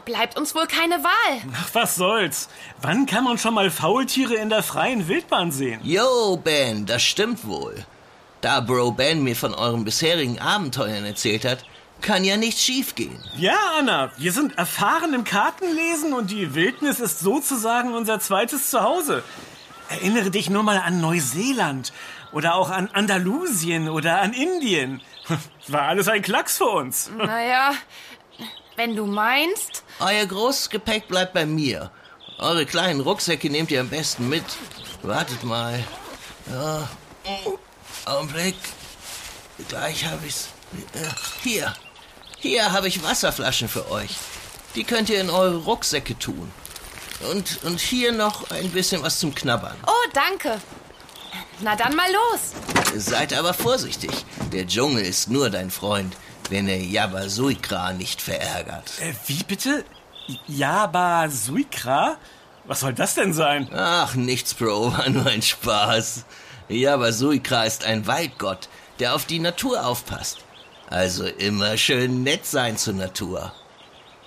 bleibt 0.04 0.36
uns 0.36 0.54
wohl 0.54 0.66
keine 0.66 1.02
Wahl. 1.04 1.42
Ach, 1.54 1.68
was 1.72 1.96
soll's. 1.96 2.48
Wann 2.82 3.06
kann 3.06 3.24
man 3.24 3.38
schon 3.38 3.54
mal 3.54 3.70
Faultiere 3.70 4.34
in 4.34 4.50
der 4.50 4.62
freien 4.62 5.06
Wildbahn 5.08 5.52
sehen? 5.52 5.80
Yo, 5.84 6.36
Ben, 6.36 6.84
das 6.86 7.02
stimmt 7.02 7.46
wohl. 7.46 7.84
Da 8.40 8.60
Bro 8.60 8.92
Ben 8.92 9.22
mir 9.22 9.36
von 9.36 9.54
euren 9.54 9.84
bisherigen 9.84 10.38
Abenteuern 10.38 11.04
erzählt 11.04 11.44
hat, 11.44 11.64
kann 12.02 12.24
ja 12.24 12.36
nichts 12.36 12.62
schiefgehen. 12.62 13.18
Ja, 13.38 13.56
Anna, 13.78 14.12
wir 14.18 14.32
sind 14.32 14.58
erfahren 14.58 15.14
im 15.14 15.24
Kartenlesen 15.24 16.12
und 16.12 16.30
die 16.30 16.54
Wildnis 16.54 17.00
ist 17.00 17.20
sozusagen 17.20 17.94
unser 17.94 18.20
zweites 18.20 18.68
Zuhause. 18.68 19.22
Erinnere 19.94 20.32
dich 20.32 20.50
nur 20.50 20.64
mal 20.64 20.78
an 20.78 21.00
Neuseeland 21.00 21.92
oder 22.32 22.56
auch 22.56 22.68
an 22.68 22.90
Andalusien 22.92 23.88
oder 23.88 24.20
an 24.20 24.32
Indien. 24.32 25.00
War 25.68 25.82
alles 25.82 26.08
ein 26.08 26.20
Klacks 26.20 26.58
für 26.58 26.64
uns. 26.66 27.10
Naja, 27.16 27.74
wenn 28.74 28.96
du 28.96 29.06
meinst. 29.06 29.84
Euer 30.00 30.26
großes 30.26 30.70
Gepäck 30.70 31.06
bleibt 31.06 31.32
bei 31.32 31.46
mir. 31.46 31.92
Eure 32.38 32.66
kleinen 32.66 33.00
Rucksäcke 33.00 33.48
nehmt 33.48 33.70
ihr 33.70 33.80
am 33.80 33.88
besten 33.88 34.28
mit. 34.28 34.44
Wartet 35.02 35.44
mal. 35.44 35.84
Ja. 36.50 36.88
Augenblick. 38.04 38.56
Gleich 39.68 40.04
habe 40.06 40.26
ich's. 40.26 40.48
Äh, 40.94 41.06
Hier. 41.44 41.72
Hier 42.40 42.72
habe 42.72 42.88
ich 42.88 43.04
Wasserflaschen 43.04 43.68
für 43.68 43.88
euch. 43.92 44.10
Die 44.74 44.82
könnt 44.82 45.08
ihr 45.08 45.20
in 45.20 45.30
eure 45.30 45.58
Rucksäcke 45.58 46.18
tun. 46.18 46.50
Und, 47.30 47.62
und 47.64 47.80
hier 47.80 48.12
noch 48.12 48.50
ein 48.50 48.70
bisschen 48.70 49.02
was 49.02 49.18
zum 49.18 49.34
Knabbern. 49.34 49.76
Oh, 49.86 50.10
danke. 50.12 50.60
Na 51.60 51.76
dann 51.76 51.94
mal 51.94 52.10
los. 52.12 52.52
Seid 52.96 53.32
aber 53.32 53.54
vorsichtig. 53.54 54.10
Der 54.52 54.66
Dschungel 54.66 55.04
ist 55.04 55.30
nur 55.30 55.50
dein 55.50 55.70
Freund, 55.70 56.16
wenn 56.50 56.68
er 56.68 56.78
Yabasuikra 56.78 57.92
nicht 57.92 58.20
verärgert. 58.20 58.92
Äh, 59.00 59.14
wie 59.26 59.42
bitte? 59.44 59.84
Jaba 60.46 61.28
Suikra? 61.28 62.16
Was 62.64 62.80
soll 62.80 62.94
das 62.94 63.14
denn 63.14 63.32
sein? 63.32 63.68
Ach, 63.74 64.14
nichts, 64.14 64.54
Bro, 64.54 64.92
war 64.96 65.08
nur 65.08 65.26
ein 65.26 65.42
Spaß. 65.42 66.24
Yabasuikra 66.68 67.64
ist 67.64 67.84
ein 67.84 68.06
Waldgott, 68.06 68.68
der 68.98 69.14
auf 69.14 69.26
die 69.26 69.38
Natur 69.38 69.84
aufpasst. 69.86 70.38
Also 70.88 71.24
immer 71.24 71.76
schön 71.76 72.22
nett 72.22 72.46
sein 72.46 72.76
zur 72.76 72.94
Natur. 72.94 73.52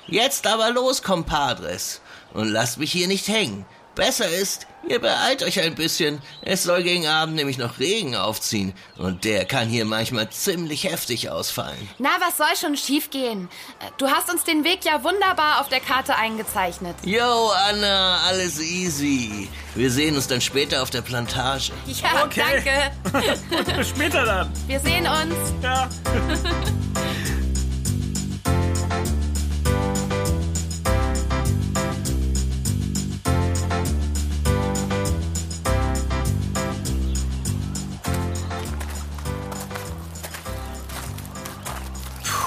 Jetzt 0.08 0.48
aber 0.48 0.72
los, 0.72 1.02
Compadres, 1.04 2.02
und 2.38 2.48
lasst 2.50 2.78
mich 2.78 2.92
hier 2.92 3.08
nicht 3.08 3.28
hängen. 3.28 3.66
Besser 3.96 4.30
ist, 4.30 4.68
ihr 4.88 5.00
beeilt 5.02 5.42
euch 5.42 5.60
ein 5.60 5.74
bisschen. 5.74 6.22
Es 6.44 6.62
soll 6.62 6.84
gegen 6.84 7.08
Abend 7.08 7.34
nämlich 7.36 7.58
noch 7.58 7.80
Regen 7.80 8.16
aufziehen. 8.16 8.74
Und 8.96 9.24
der 9.26 9.44
kann 9.46 9.70
hier 9.70 9.86
manchmal 9.86 10.30
ziemlich 10.30 10.84
heftig 10.84 11.32
ausfallen. 11.32 11.90
Na, 11.98 12.10
was 12.20 12.38
soll 12.38 12.56
schon 12.62 12.78
schiefgehen? 12.78 13.50
Du 13.98 14.08
hast 14.08 14.30
uns 14.32 14.44
den 14.44 14.64
Weg 14.64 14.86
ja 14.86 15.04
wunderbar 15.04 15.62
auf 15.62 15.70
der 15.70 15.80
Karte 15.80 16.16
eingezeichnet. 16.16 16.96
Yo, 17.04 17.50
Anna, 17.70 18.20
alles 18.28 18.60
easy. 18.60 19.50
Wir 19.74 19.90
sehen 19.90 20.16
uns 20.16 20.28
dann 20.28 20.42
später 20.42 20.84
auf 20.84 20.92
der 20.92 21.02
Plantage. 21.02 21.72
Ja, 21.88 22.24
Okay. 22.24 22.92
danke. 23.12 23.74
Bis 23.78 23.90
später 23.90 24.26
dann. 24.26 24.52
Wir 24.68 24.80
sehen 24.80 25.08
uns. 25.08 25.36
Ja. 25.64 25.90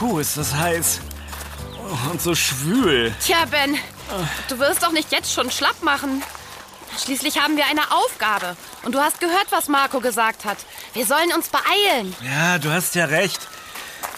Puh, 0.00 0.18
ist 0.18 0.38
das 0.38 0.54
heiß. 0.54 1.00
Und 2.10 2.22
so 2.22 2.34
schwül. 2.34 3.14
Tja, 3.22 3.44
Ben, 3.50 3.76
du 4.48 4.58
wirst 4.58 4.82
doch 4.82 4.92
nicht 4.92 5.12
jetzt 5.12 5.30
schon 5.30 5.50
schlapp 5.50 5.82
machen. 5.82 6.22
Schließlich 6.98 7.38
haben 7.38 7.58
wir 7.58 7.66
eine 7.66 7.82
Aufgabe. 7.90 8.56
Und 8.82 8.94
du 8.94 8.98
hast 8.98 9.20
gehört, 9.20 9.48
was 9.50 9.68
Marco 9.68 10.00
gesagt 10.00 10.46
hat. 10.46 10.56
Wir 10.94 11.04
sollen 11.04 11.30
uns 11.36 11.50
beeilen. 11.50 12.16
Ja, 12.22 12.56
du 12.56 12.72
hast 12.72 12.94
ja 12.94 13.04
recht. 13.04 13.46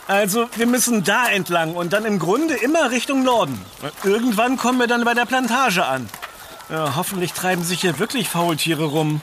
Also, 0.06 0.48
wir 0.54 0.66
müssen 0.66 1.02
da 1.02 1.26
entlang 1.28 1.74
und 1.74 1.92
dann 1.92 2.04
im 2.04 2.20
Grunde 2.20 2.54
immer 2.54 2.92
Richtung 2.92 3.24
Norden. 3.24 3.60
Irgendwann 4.04 4.58
kommen 4.58 4.78
wir 4.78 4.86
dann 4.86 5.04
bei 5.04 5.14
der 5.14 5.26
Plantage 5.26 5.84
an. 5.84 6.08
Ja, 6.70 6.94
hoffentlich 6.94 7.32
treiben 7.32 7.64
sich 7.64 7.80
hier 7.80 7.98
wirklich 7.98 8.28
Faultiere 8.28 8.84
rum. 8.84 9.20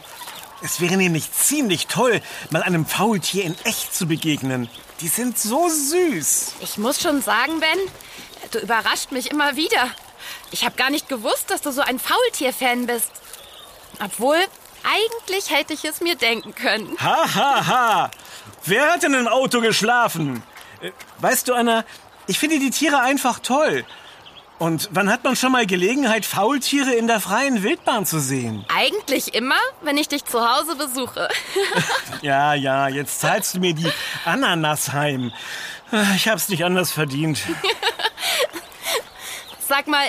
Es 0.61 0.81
wäre 0.81 0.97
nämlich 0.97 1.31
ziemlich 1.31 1.87
toll, 1.87 2.21
mal 2.49 2.63
einem 2.63 2.85
Faultier 2.85 3.45
in 3.45 3.55
echt 3.63 3.95
zu 3.95 4.07
begegnen. 4.07 4.69
Die 5.01 5.07
sind 5.07 5.37
so 5.37 5.69
süß. 5.69 6.53
Ich 6.61 6.77
muss 6.77 7.01
schon 7.01 7.21
sagen, 7.21 7.59
Ben, 7.59 7.79
du 8.51 8.59
überrascht 8.59 9.11
mich 9.11 9.31
immer 9.31 9.55
wieder. 9.55 9.89
Ich 10.51 10.65
habe 10.65 10.75
gar 10.75 10.89
nicht 10.89 11.07
gewusst, 11.07 11.49
dass 11.49 11.61
du 11.61 11.71
so 11.71 11.81
ein 11.81 11.99
Faultier-Fan 11.99 12.85
bist. 12.85 13.09
Obwohl, 14.03 14.37
eigentlich 14.83 15.49
hätte 15.51 15.73
ich 15.73 15.85
es 15.85 16.01
mir 16.01 16.15
denken 16.15 16.53
können. 16.55 16.97
Ha, 17.01 17.33
ha, 17.35 17.67
ha. 17.67 18.11
Wer 18.65 18.91
hat 18.93 19.03
denn 19.03 19.13
im 19.13 19.27
Auto 19.27 19.61
geschlafen? 19.61 20.43
Äh, 20.81 20.91
Weißt 21.19 21.47
du, 21.47 21.53
Anna, 21.53 21.85
ich 22.27 22.37
finde 22.39 22.59
die 22.59 22.69
Tiere 22.69 22.99
einfach 22.99 23.39
toll. 23.39 23.85
Und 24.59 24.89
wann 24.91 25.09
hat 25.09 25.23
man 25.23 25.37
schon 25.37 25.53
mal 25.53 25.65
Gelegenheit, 25.65 26.25
Faultiere 26.25 26.91
in 26.91 27.07
der 27.07 27.21
freien 27.21 27.63
Wildbahn 27.63 28.05
zu 28.05 28.19
sehen? 28.19 28.65
Eigentlich 28.67 29.33
immer, 29.33 29.55
wenn 29.81 29.97
ich 29.97 30.09
dich 30.09 30.25
zu 30.25 30.39
Hause 30.39 30.75
besuche. 30.75 31.29
Ja, 32.21 32.53
ja, 32.53 32.89
jetzt 32.89 33.21
zahlst 33.21 33.55
du 33.55 33.59
mir 33.59 33.73
die 33.73 33.89
Ananas 34.25 34.91
heim. 34.91 35.31
Ich 36.15 36.27
hab's 36.27 36.49
nicht 36.49 36.65
anders 36.65 36.91
verdient. 36.91 37.39
Sag 39.67 39.87
mal, 39.87 40.03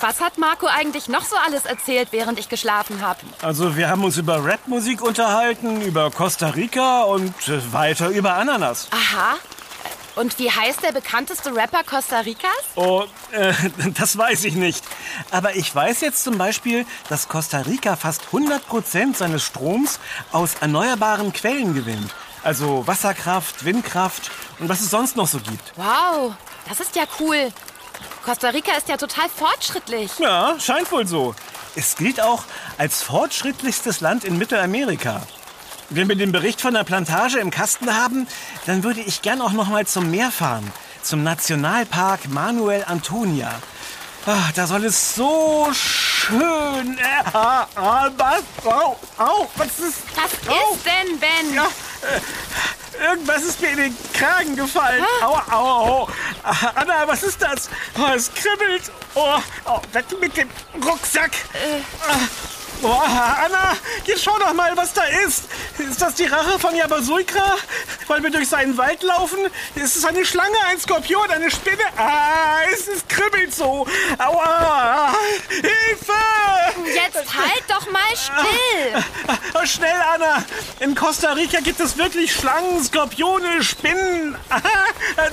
was 0.00 0.20
hat 0.20 0.38
Marco 0.38 0.66
eigentlich 0.66 1.08
noch 1.08 1.24
so 1.24 1.36
alles 1.46 1.66
erzählt, 1.66 2.08
während 2.10 2.38
ich 2.40 2.48
geschlafen 2.48 3.02
habe? 3.02 3.20
Also, 3.42 3.76
wir 3.76 3.88
haben 3.88 4.02
uns 4.02 4.16
über 4.16 4.44
Rapmusik 4.44 5.02
unterhalten, 5.02 5.82
über 5.82 6.10
Costa 6.10 6.48
Rica 6.48 7.02
und 7.02 7.34
weiter 7.72 8.08
über 8.08 8.34
Ananas. 8.34 8.88
Aha. 8.90 9.36
Und 10.16 10.38
wie 10.38 10.50
heißt 10.50 10.82
der 10.82 10.92
bekannteste 10.92 11.54
Rapper 11.54 11.82
Costa 11.82 12.20
Ricas? 12.20 12.50
Oh, 12.76 13.04
äh, 13.32 13.52
das 13.94 14.16
weiß 14.16 14.44
ich 14.44 14.54
nicht. 14.54 14.84
Aber 15.30 15.56
ich 15.56 15.74
weiß 15.74 16.00
jetzt 16.02 16.22
zum 16.22 16.38
Beispiel, 16.38 16.86
dass 17.08 17.28
Costa 17.28 17.58
Rica 17.58 17.96
fast 17.96 18.22
100% 18.32 19.16
seines 19.16 19.44
Stroms 19.44 19.98
aus 20.32 20.54
erneuerbaren 20.60 21.32
Quellen 21.32 21.74
gewinnt. 21.74 22.14
Also 22.42 22.86
Wasserkraft, 22.86 23.64
Windkraft 23.64 24.30
und 24.60 24.68
was 24.68 24.80
es 24.80 24.90
sonst 24.90 25.16
noch 25.16 25.26
so 25.26 25.38
gibt. 25.38 25.72
Wow, 25.76 26.34
das 26.68 26.80
ist 26.80 26.94
ja 26.94 27.04
cool. 27.18 27.52
Costa 28.24 28.50
Rica 28.50 28.72
ist 28.76 28.88
ja 28.88 28.96
total 28.96 29.28
fortschrittlich. 29.28 30.18
Ja, 30.18 30.54
scheint 30.60 30.90
wohl 30.92 31.06
so. 31.06 31.34
Es 31.74 31.96
gilt 31.96 32.20
auch 32.20 32.44
als 32.78 33.02
fortschrittlichstes 33.02 34.00
Land 34.00 34.24
in 34.24 34.38
Mittelamerika. 34.38 35.22
Wenn 35.90 36.08
wir 36.08 36.16
den 36.16 36.32
Bericht 36.32 36.60
von 36.60 36.74
der 36.74 36.84
Plantage 36.84 37.38
im 37.38 37.50
Kasten 37.50 37.94
haben, 37.94 38.26
dann 38.66 38.84
würde 38.84 39.00
ich 39.00 39.22
gern 39.22 39.40
auch 39.40 39.52
noch 39.52 39.68
mal 39.68 39.86
zum 39.86 40.10
Meer 40.10 40.30
fahren. 40.30 40.72
Zum 41.02 41.22
Nationalpark 41.22 42.28
Manuel 42.28 42.84
Antonia. 42.86 43.50
Ah, 44.26 44.50
da 44.54 44.66
soll 44.66 44.86
es 44.86 45.14
so 45.14 45.68
schön... 45.74 46.96
Äh, 46.96 47.02
ah, 47.34 47.66
ah, 47.74 48.10
was? 48.16 48.42
Au, 48.64 48.96
au, 49.18 49.46
was 49.56 49.78
ist... 49.78 49.98
Was 50.16 50.48
Au. 50.48 50.74
ist 50.74 50.86
denn, 50.86 51.18
Ben? 51.18 51.54
Ja, 51.54 51.66
äh, 51.66 53.10
irgendwas 53.10 53.42
ist 53.42 53.60
mir 53.60 53.72
in 53.72 53.76
den 53.76 53.96
Kragen 54.14 54.56
gefallen. 54.56 55.04
Au, 55.22 55.34
au, 55.50 56.04
au. 56.04 56.08
Ah, 56.42 56.72
Anna, 56.74 57.06
was 57.06 57.22
ist 57.22 57.42
das? 57.42 57.68
Oh, 57.98 58.14
es 58.14 58.32
kribbelt. 58.32 58.90
Oh, 59.14 59.38
oh, 59.66 59.80
weg 59.92 60.06
mit 60.18 60.34
dem 60.38 60.48
Rucksack. 60.82 61.32
Ah, 62.08 62.16
Oh, 62.86 62.90
Anna, 62.90 63.78
jetzt 64.04 64.22
schau 64.22 64.38
doch 64.38 64.52
mal, 64.52 64.76
was 64.76 64.92
da 64.92 65.04
ist. 65.04 65.44
Ist 65.78 66.02
das 66.02 66.16
die 66.16 66.26
Rache 66.26 66.58
von 66.58 66.76
Yabasuikra? 66.76 67.56
Weil 68.08 68.22
wir 68.22 68.30
durch 68.30 68.46
seinen 68.46 68.76
Wald 68.76 69.02
laufen? 69.02 69.38
Ist 69.74 69.96
es 69.96 70.04
eine 70.04 70.26
Schlange, 70.26 70.56
ein 70.68 70.78
Skorpion, 70.78 71.30
eine 71.30 71.50
Spinne? 71.50 71.82
Ah, 71.96 72.58
es 72.70 72.86
ist 72.86 73.08
kribbelt 73.08 73.54
so. 73.54 73.86
Aua, 74.18 75.14
Hilfe! 75.48 76.12
Jetzt 76.94 77.34
halt 77.34 77.64
doch 77.68 77.90
mal 77.90 78.00
still. 78.12 79.02
Oh, 79.54 79.64
schnell, 79.64 80.02
Anna! 80.12 80.44
In 80.80 80.94
Costa 80.94 81.32
Rica 81.32 81.60
gibt 81.60 81.80
es 81.80 81.96
wirklich 81.96 82.34
Schlangen, 82.34 82.84
Skorpione, 82.84 83.62
Spinnen, 83.62 84.36
ah, 84.50 84.60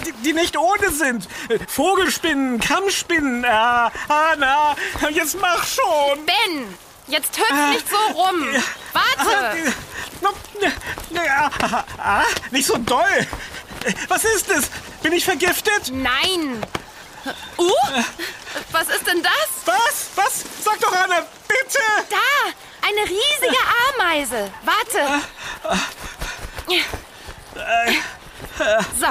die, 0.06 0.14
die 0.24 0.34
nicht 0.34 0.58
ohne 0.58 0.90
sind. 0.92 1.28
Vogelspinnen, 1.68 2.62
Kammspinnen. 2.62 3.44
Ah, 3.44 3.92
Anna, 4.08 4.78
jetzt 5.10 5.38
mach 5.42 5.66
schon! 5.66 6.26
Ben, 6.26 6.78
jetzt 7.12 7.38
hüpf 7.38 7.70
nicht 7.70 7.90
so 7.90 7.98
rum. 8.14 8.48
Warte. 8.94 9.74
Ah, 11.28 11.84
ah, 11.98 12.24
nicht 12.52 12.66
so 12.66 12.78
doll! 12.78 13.28
Was 14.08 14.24
ist 14.24 14.50
es? 14.50 14.70
Bin 15.02 15.12
ich 15.14 15.26
vergiftet? 15.26 15.92
Nein. 15.92 16.64
Uh, 17.58 17.72
was 18.72 18.90
ist 18.90 19.06
denn 19.08 19.22
das? 19.24 19.50
Was? 19.66 20.10
Was? 20.16 20.44
Sag 20.64 20.80
doch, 20.80 20.94
Anna, 20.94 21.26
bitte! 21.48 21.80
Da, 22.10 22.88
eine 22.88 23.02
riesige 23.02 23.58
Ameise. 23.96 24.52
Warte. 24.64 25.22
So, 29.00 29.08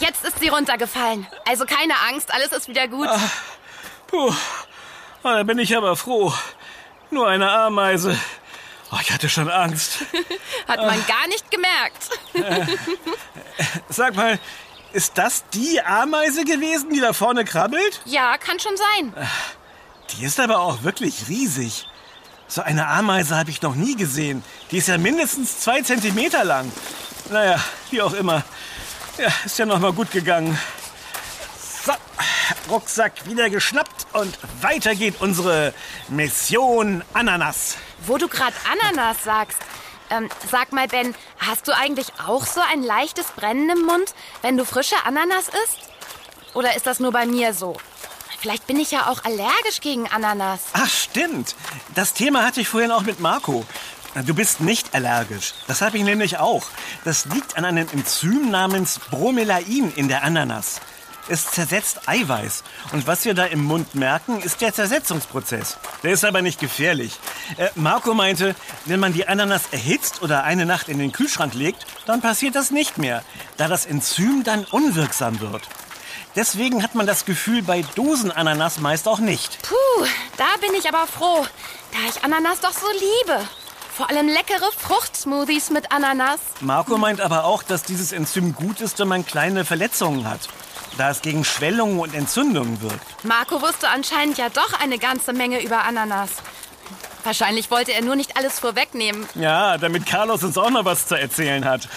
jetzt 0.00 0.24
ist 0.24 0.38
sie 0.38 0.48
runtergefallen. 0.48 1.26
Also 1.46 1.64
keine 1.64 1.94
Angst, 2.08 2.32
alles 2.32 2.52
ist 2.52 2.68
wieder 2.68 2.88
gut. 2.88 3.08
Puh, 4.06 4.32
Ah, 5.22 5.36
da 5.36 5.42
bin 5.42 5.58
ich 5.58 5.76
aber 5.76 5.96
froh. 5.96 6.32
Nur 7.10 7.28
eine 7.28 7.50
Ameise. 7.50 8.18
Oh, 8.92 8.96
ich 9.00 9.12
hatte 9.12 9.28
schon 9.28 9.48
Angst. 9.48 9.98
Hat 10.68 10.78
man 10.78 11.04
gar 11.06 11.26
nicht 11.28 11.50
gemerkt. 11.50 12.10
Sag 13.88 14.16
mal, 14.16 14.38
ist 14.92 15.16
das 15.16 15.44
die 15.50 15.80
Ameise 15.80 16.44
gewesen, 16.44 16.90
die 16.92 17.00
da 17.00 17.12
vorne 17.12 17.44
krabbelt? 17.44 18.00
Ja, 18.04 18.36
kann 18.38 18.58
schon 18.58 18.76
sein. 18.76 19.14
Die 20.10 20.24
ist 20.24 20.40
aber 20.40 20.60
auch 20.60 20.82
wirklich 20.82 21.28
riesig. 21.28 21.86
So 22.48 22.62
eine 22.62 22.88
Ameise 22.88 23.36
habe 23.36 23.50
ich 23.50 23.62
noch 23.62 23.76
nie 23.76 23.94
gesehen. 23.94 24.42
Die 24.72 24.78
ist 24.78 24.88
ja 24.88 24.98
mindestens 24.98 25.60
zwei 25.60 25.82
Zentimeter 25.82 26.44
lang. 26.44 26.72
Naja, 27.30 27.60
wie 27.90 28.02
auch 28.02 28.12
immer. 28.12 28.42
Ja, 29.18 29.28
ist 29.44 29.58
ja 29.58 29.66
noch 29.66 29.78
mal 29.78 29.92
gut 29.92 30.10
gegangen. 30.10 30.58
So, 31.84 31.92
Rucksack 32.70 33.26
wieder 33.26 33.48
geschnappt 33.48 34.06
und 34.12 34.36
weiter 34.60 34.94
geht 34.94 35.20
unsere 35.20 35.72
Mission 36.08 37.02
Ananas. 37.14 37.76
Wo 38.06 38.18
du 38.18 38.28
gerade 38.28 38.54
Ananas 38.70 39.24
sagst. 39.24 39.58
Ähm, 40.10 40.28
sag 40.50 40.72
mal, 40.72 40.88
Ben, 40.88 41.14
hast 41.38 41.68
du 41.68 41.72
eigentlich 41.72 42.08
auch 42.26 42.44
so 42.44 42.60
ein 42.72 42.82
leichtes 42.82 43.26
Brennen 43.28 43.70
im 43.70 43.82
Mund, 43.82 44.12
wenn 44.42 44.56
du 44.56 44.64
frische 44.64 44.96
Ananas 45.06 45.46
isst? 45.48 45.78
Oder 46.52 46.76
ist 46.76 46.86
das 46.86 46.98
nur 46.98 47.12
bei 47.12 47.26
mir 47.26 47.54
so? 47.54 47.76
Vielleicht 48.40 48.66
bin 48.66 48.80
ich 48.80 48.90
ja 48.90 49.08
auch 49.08 49.24
allergisch 49.24 49.80
gegen 49.80 50.08
Ananas. 50.08 50.60
Ach, 50.72 50.88
stimmt. 50.88 51.54
Das 51.94 52.12
Thema 52.12 52.44
hatte 52.44 52.60
ich 52.60 52.68
vorhin 52.68 52.90
auch 52.90 53.02
mit 53.02 53.20
Marco. 53.20 53.64
Du 54.26 54.34
bist 54.34 54.60
nicht 54.60 54.94
allergisch. 54.94 55.54
Das 55.68 55.82
habe 55.82 55.96
ich 55.96 56.02
nämlich 56.02 56.38
auch. 56.38 56.64
Das 57.04 57.26
liegt 57.26 57.56
an 57.56 57.64
einem 57.64 57.86
Enzym 57.92 58.50
namens 58.50 58.98
Bromelain 58.98 59.92
in 59.94 60.08
der 60.08 60.24
Ananas. 60.24 60.80
Es 61.28 61.46
zersetzt 61.50 62.08
Eiweiß. 62.08 62.64
Und 62.92 63.06
was 63.06 63.24
wir 63.24 63.34
da 63.34 63.44
im 63.44 63.62
Mund 63.64 63.94
merken, 63.94 64.40
ist 64.40 64.60
der 64.60 64.74
Zersetzungsprozess. 64.74 65.78
Der 66.02 66.12
ist 66.12 66.24
aber 66.24 66.42
nicht 66.42 66.60
gefährlich. 66.60 67.18
Äh, 67.56 67.68
Marco 67.74 68.14
meinte, 68.14 68.54
wenn 68.86 69.00
man 69.00 69.12
die 69.12 69.28
Ananas 69.28 69.62
erhitzt 69.70 70.22
oder 70.22 70.44
eine 70.44 70.66
Nacht 70.66 70.88
in 70.88 70.98
den 70.98 71.12
Kühlschrank 71.12 71.54
legt, 71.54 71.86
dann 72.06 72.20
passiert 72.20 72.54
das 72.54 72.70
nicht 72.70 72.98
mehr, 72.98 73.22
da 73.56 73.68
das 73.68 73.86
Enzym 73.86 74.42
dann 74.44 74.64
unwirksam 74.64 75.40
wird. 75.40 75.62
Deswegen 76.36 76.82
hat 76.82 76.94
man 76.94 77.06
das 77.06 77.24
Gefühl 77.24 77.62
bei 77.62 77.82
Dosenananas 77.96 78.78
meist 78.78 79.08
auch 79.08 79.18
nicht. 79.18 79.58
Puh, 79.62 80.06
da 80.36 80.46
bin 80.60 80.74
ich 80.78 80.88
aber 80.88 81.06
froh, 81.06 81.44
da 81.92 81.98
ich 82.08 82.22
Ananas 82.24 82.60
doch 82.60 82.72
so 82.72 82.86
liebe. 82.92 83.48
Vor 83.92 84.08
allem 84.08 84.28
leckere 84.28 84.70
Fruchtsmoothies 84.78 85.70
mit 85.70 85.90
Ananas. 85.92 86.40
Marco 86.60 86.96
meint 86.96 87.20
aber 87.20 87.44
auch, 87.44 87.62
dass 87.62 87.82
dieses 87.82 88.12
Enzym 88.12 88.54
gut 88.54 88.80
ist, 88.80 88.98
wenn 89.00 89.08
man 89.08 89.26
kleine 89.26 89.64
Verletzungen 89.64 90.28
hat, 90.28 90.48
da 90.98 91.10
es 91.10 91.22
gegen 91.22 91.44
Schwellungen 91.44 91.98
und 91.98 92.14
Entzündungen 92.14 92.80
wirkt. 92.82 93.24
Marco 93.24 93.60
wusste 93.62 93.88
anscheinend 93.88 94.38
ja 94.38 94.48
doch 94.48 94.72
eine 94.80 94.98
ganze 94.98 95.32
Menge 95.32 95.62
über 95.62 95.84
Ananas. 95.84 96.30
Wahrscheinlich 97.24 97.70
wollte 97.70 97.92
er 97.92 98.02
nur 98.02 98.16
nicht 98.16 98.36
alles 98.36 98.58
vorwegnehmen. 98.58 99.26
Ja, 99.34 99.78
damit 99.78 100.06
Carlos 100.06 100.42
uns 100.42 100.56
auch 100.56 100.70
noch 100.70 100.84
was 100.84 101.06
zu 101.06 101.14
erzählen 101.14 101.64
hat. 101.64 101.88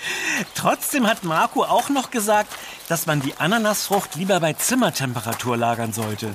Trotzdem 0.54 1.06
hat 1.06 1.24
Marco 1.24 1.64
auch 1.64 1.88
noch 1.88 2.10
gesagt, 2.10 2.52
dass 2.88 3.06
man 3.06 3.20
die 3.20 3.36
Ananasfrucht 3.36 4.16
lieber 4.16 4.40
bei 4.40 4.52
Zimmertemperatur 4.52 5.56
lagern 5.56 5.92
sollte. 5.92 6.34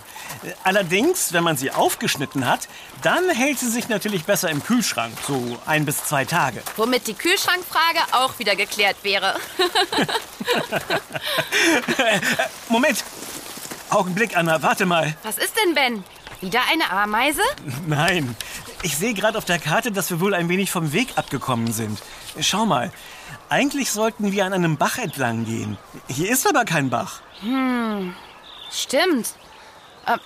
Allerdings, 0.64 1.34
wenn 1.34 1.44
man 1.44 1.58
sie 1.58 1.72
aufgeschnitten 1.72 2.48
hat, 2.48 2.68
dann 3.02 3.30
hält 3.30 3.60
sie 3.60 3.70
sich 3.70 3.90
natürlich 3.90 4.26
besser 4.26 4.50
im 4.50 4.64
Kühlschrank, 4.64 5.14
so 5.28 5.58
ein 5.66 5.86
bis 5.86 6.06
zwei 6.06 6.26
Tage. 6.26 6.62
Womit 6.78 7.08
die 7.08 7.14
Kühlschrankfrage 7.14 8.00
auch 8.14 8.40
wieder 8.40 8.56
geklärt 8.56 8.98
wäre. 9.04 9.36
Moment. 12.70 13.04
Augenblick, 13.90 14.36
Anna, 14.36 14.62
warte 14.62 14.86
mal. 14.86 15.16
Was 15.24 15.38
ist 15.38 15.54
denn, 15.64 15.74
Ben? 15.74 16.04
Wieder 16.42 16.62
eine 16.72 16.90
Ameise? 16.92 17.42
Nein. 17.88 18.36
Ich 18.84 18.96
sehe 18.98 19.14
gerade 19.14 19.38
auf 19.38 19.46
der 19.46 19.60
Karte, 19.60 19.92
dass 19.92 20.10
wir 20.12 20.20
wohl 20.20 20.34
ein 20.34 20.50
wenig 20.50 20.70
vom 20.70 20.94
Weg 20.94 21.10
abgekommen 21.16 21.72
sind. 21.72 22.02
Schau 22.40 22.66
mal. 22.66 22.92
Eigentlich 23.50 23.92
sollten 23.92 24.32
wir 24.32 24.46
an 24.46 24.54
einem 24.54 24.78
Bach 24.78 24.98
entlang 24.98 25.46
gehen. 25.46 25.78
Hier 26.08 26.32
ist 26.32 26.48
aber 26.48 26.66
kein 26.66 26.90
Bach. 26.90 27.22
Hm, 27.42 28.14
stimmt. 28.72 29.34
Äh, 30.06 30.18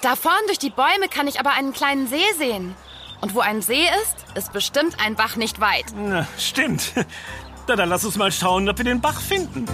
da 0.00 0.16
vorn 0.16 0.34
durch 0.46 0.58
die 0.58 0.70
Bäume 0.70 1.08
kann 1.08 1.28
ich 1.28 1.38
aber 1.38 1.50
einen 1.50 1.72
kleinen 1.72 2.08
See 2.08 2.32
sehen. 2.36 2.74
Und 3.20 3.34
wo 3.34 3.40
ein 3.40 3.62
See 3.62 3.84
ist, 4.02 4.36
ist 4.36 4.52
bestimmt 4.52 4.96
ein 5.00 5.14
Bach 5.14 5.36
nicht 5.36 5.60
weit. 5.60 5.84
Na, 5.94 6.26
stimmt. 6.38 6.92
Na, 7.68 7.76
dann 7.76 7.88
lass 7.88 8.04
uns 8.04 8.16
mal 8.16 8.32
schauen, 8.32 8.68
ob 8.68 8.78
wir 8.78 8.84
den 8.84 9.00
Bach 9.00 9.20
finden. 9.20 9.66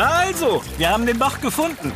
Na 0.00 0.10
also, 0.10 0.62
wir 0.76 0.90
haben 0.90 1.06
den 1.06 1.18
Bach 1.18 1.40
gefunden. 1.40 1.92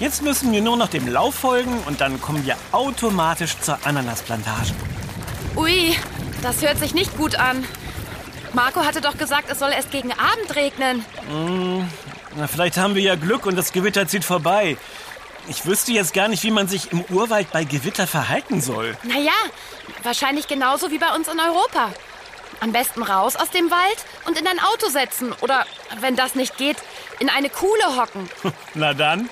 Jetzt 0.00 0.22
müssen 0.22 0.50
wir 0.50 0.60
nur 0.60 0.76
noch 0.76 0.88
dem 0.88 1.06
Lauf 1.06 1.36
folgen 1.36 1.78
und 1.86 2.00
dann 2.00 2.20
kommen 2.20 2.44
wir 2.44 2.56
automatisch 2.72 3.56
zur 3.60 3.78
Ananasplantage. 3.86 4.72
Ui, 5.54 5.94
das 6.42 6.62
hört 6.62 6.78
sich 6.78 6.94
nicht 6.94 7.16
gut 7.16 7.36
an. 7.36 7.64
Marco 8.54 8.80
hatte 8.84 9.00
doch 9.00 9.16
gesagt, 9.16 9.52
es 9.52 9.60
soll 9.60 9.70
erst 9.70 9.92
gegen 9.92 10.10
Abend 10.10 10.56
regnen. 10.56 11.04
Mmh, 11.30 11.86
na, 12.38 12.48
vielleicht 12.48 12.76
haben 12.76 12.96
wir 12.96 13.02
ja 13.02 13.14
Glück 13.14 13.46
und 13.46 13.54
das 13.54 13.70
Gewitter 13.70 14.08
zieht 14.08 14.24
vorbei. 14.24 14.76
Ich 15.46 15.64
wüsste 15.64 15.92
jetzt 15.92 16.14
gar 16.14 16.26
nicht, 16.26 16.42
wie 16.42 16.50
man 16.50 16.66
sich 16.66 16.90
im 16.90 17.02
Urwald 17.02 17.52
bei 17.52 17.62
Gewitter 17.62 18.08
verhalten 18.08 18.60
soll. 18.60 18.96
Naja, 19.04 19.38
wahrscheinlich 20.02 20.48
genauso 20.48 20.90
wie 20.90 20.98
bei 20.98 21.14
uns 21.14 21.28
in 21.28 21.38
Europa. 21.38 21.92
Am 22.60 22.72
besten 22.72 23.02
raus 23.02 23.36
aus 23.36 23.50
dem 23.50 23.70
Wald 23.70 24.04
und 24.26 24.38
in 24.38 24.46
ein 24.46 24.58
Auto 24.58 24.88
setzen. 24.88 25.32
Oder, 25.40 25.66
wenn 26.00 26.16
das 26.16 26.34
nicht 26.34 26.56
geht, 26.56 26.76
in 27.18 27.28
eine 27.28 27.50
Kuhle 27.50 27.96
hocken. 27.96 28.28
Na 28.74 28.94
dann. 28.94 29.28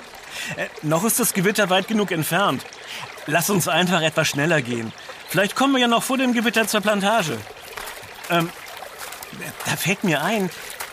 Äh, 0.57 0.67
noch 0.83 1.05
ist 1.05 1.19
das 1.19 1.33
Gewitter 1.33 1.71
weit 1.71 1.89
genug 1.89 2.13
entfernt. 2.13 2.65
Lass 3.27 3.51
uns 3.51 3.69
einfach 3.69 4.03
etwas 4.03 4.29
schneller 4.29 4.63
gehen. 4.63 4.93
Vielleicht 5.29 5.57
kommen 5.57 5.75
wir 5.75 5.81
ja 5.81 5.89
noch 5.89 6.03
vor 6.03 6.19
dem 6.19 6.33
Gewitter 6.33 6.69
zur 6.69 6.81
Plantage. 6.81 7.39
Ähm, 8.31 8.51
da 9.65 9.77
fällt 9.77 10.05
mir 10.05 10.23
ein, 10.23 10.51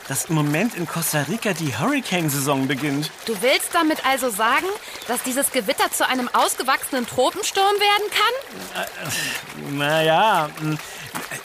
dass 0.07 0.25
im 0.25 0.35
Moment 0.35 0.75
in 0.75 0.87
Costa 0.87 1.21
Rica 1.23 1.53
die 1.53 1.77
Hurricane-Saison 1.77 2.67
beginnt. 2.67 3.11
Du 3.25 3.41
willst 3.41 3.73
damit 3.73 4.05
also 4.05 4.29
sagen, 4.29 4.65
dass 5.07 5.23
dieses 5.23 5.51
Gewitter 5.51 5.91
zu 5.91 6.07
einem 6.07 6.29
ausgewachsenen 6.33 7.07
Tropensturm 7.07 7.73
werden 7.75 8.09
kann? 8.11 8.83
Äh, 8.83 9.77
naja, 9.77 10.49
hm, 10.59 10.77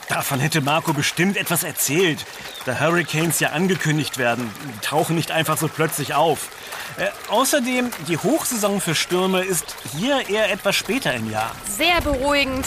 davon 0.08 0.40
hätte 0.40 0.60
Marco 0.60 0.92
bestimmt 0.92 1.36
etwas 1.36 1.62
erzählt. 1.64 2.24
Da 2.64 2.80
Hurricanes 2.80 3.40
ja 3.40 3.50
angekündigt 3.50 4.18
werden, 4.18 4.50
die 4.64 4.86
tauchen 4.86 5.16
nicht 5.16 5.30
einfach 5.30 5.56
so 5.56 5.68
plötzlich 5.68 6.14
auf. 6.14 6.48
Äh, 6.96 7.08
außerdem, 7.30 7.90
die 8.08 8.16
Hochsaison 8.16 8.80
für 8.80 8.94
Stürme 8.94 9.42
ist 9.42 9.76
hier 9.96 10.28
eher 10.28 10.50
etwas 10.50 10.76
später 10.76 11.12
im 11.14 11.30
Jahr. 11.30 11.52
Sehr 11.64 12.00
beruhigend. 12.00 12.66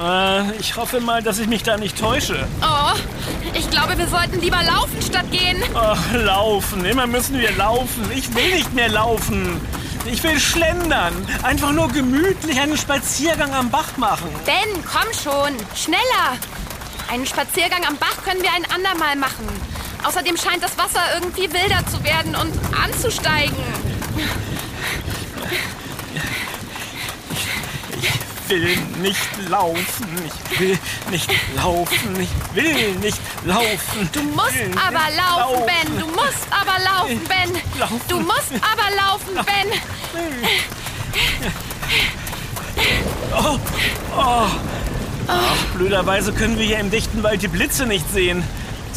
Äh, 0.00 0.52
ich 0.56 0.76
hoffe 0.76 1.00
mal, 1.00 1.22
dass 1.22 1.38
ich 1.38 1.46
mich 1.46 1.62
da 1.62 1.76
nicht 1.76 1.98
täusche. 1.98 2.46
Oh, 2.62 2.98
ich 3.54 3.70
glaube, 3.70 3.98
wir 3.98 4.06
sollten 4.06 4.40
lieber 4.40 4.62
laufen 4.62 5.00
statt 5.02 5.30
gehen. 5.30 5.62
Ach, 5.74 6.12
laufen. 6.12 6.84
Immer 6.84 7.06
müssen 7.06 7.38
wir 7.38 7.52
laufen. 7.52 8.10
Ich 8.14 8.34
will 8.34 8.54
nicht 8.54 8.74
mehr 8.74 8.88
laufen. 8.88 9.60
Ich 10.06 10.22
will 10.22 10.38
schlendern. 10.40 11.14
Einfach 11.42 11.72
nur 11.72 11.88
gemütlich 11.88 12.58
einen 12.58 12.76
Spaziergang 12.76 13.52
am 13.54 13.70
Bach 13.70 13.96
machen. 13.96 14.28
Ben, 14.44 14.84
komm 14.84 15.12
schon. 15.12 15.56
Schneller. 15.76 16.38
Einen 17.10 17.26
Spaziergang 17.26 17.84
am 17.86 17.96
Bach 17.96 18.16
können 18.24 18.42
wir 18.42 18.50
ein 18.52 18.64
andermal 18.70 19.16
machen. 19.16 19.46
Außerdem 20.04 20.36
scheint 20.36 20.62
das 20.62 20.78
Wasser 20.78 21.02
irgendwie 21.14 21.52
wilder 21.52 21.84
zu 21.86 22.02
werden 22.02 22.34
und 22.34 22.52
anzusteigen. 22.82 23.56
Ich 28.50 28.56
will 28.56 28.76
nicht 29.00 29.48
laufen. 29.48 30.08
Ich 30.26 30.60
will 30.60 30.78
nicht 31.12 31.30
laufen. 31.54 32.20
Ich 32.20 32.54
will 32.56 32.94
nicht 32.96 33.20
laufen. 33.44 34.10
Du 34.12 34.22
musst 34.22 34.56
aber 34.74 35.06
laufen, 35.16 35.66
Ben. 35.66 36.00
Du 36.00 36.06
musst 36.08 36.48
aber 36.50 36.82
laufen, 36.84 37.20
Ben. 37.28 37.62
Du 38.08 38.18
musst 38.18 38.52
aber 38.54 38.90
laufen, 38.96 39.34
Ben. 39.46 39.80
Oh, 43.32 43.58
oh. 44.16 44.46
Ach, 45.28 45.64
blöderweise 45.76 46.32
können 46.32 46.58
wir 46.58 46.66
hier 46.66 46.80
im 46.80 46.90
dichten 46.90 47.22
Wald 47.22 47.42
die 47.42 47.48
Blitze 47.48 47.86
nicht 47.86 48.10
sehen. 48.10 48.42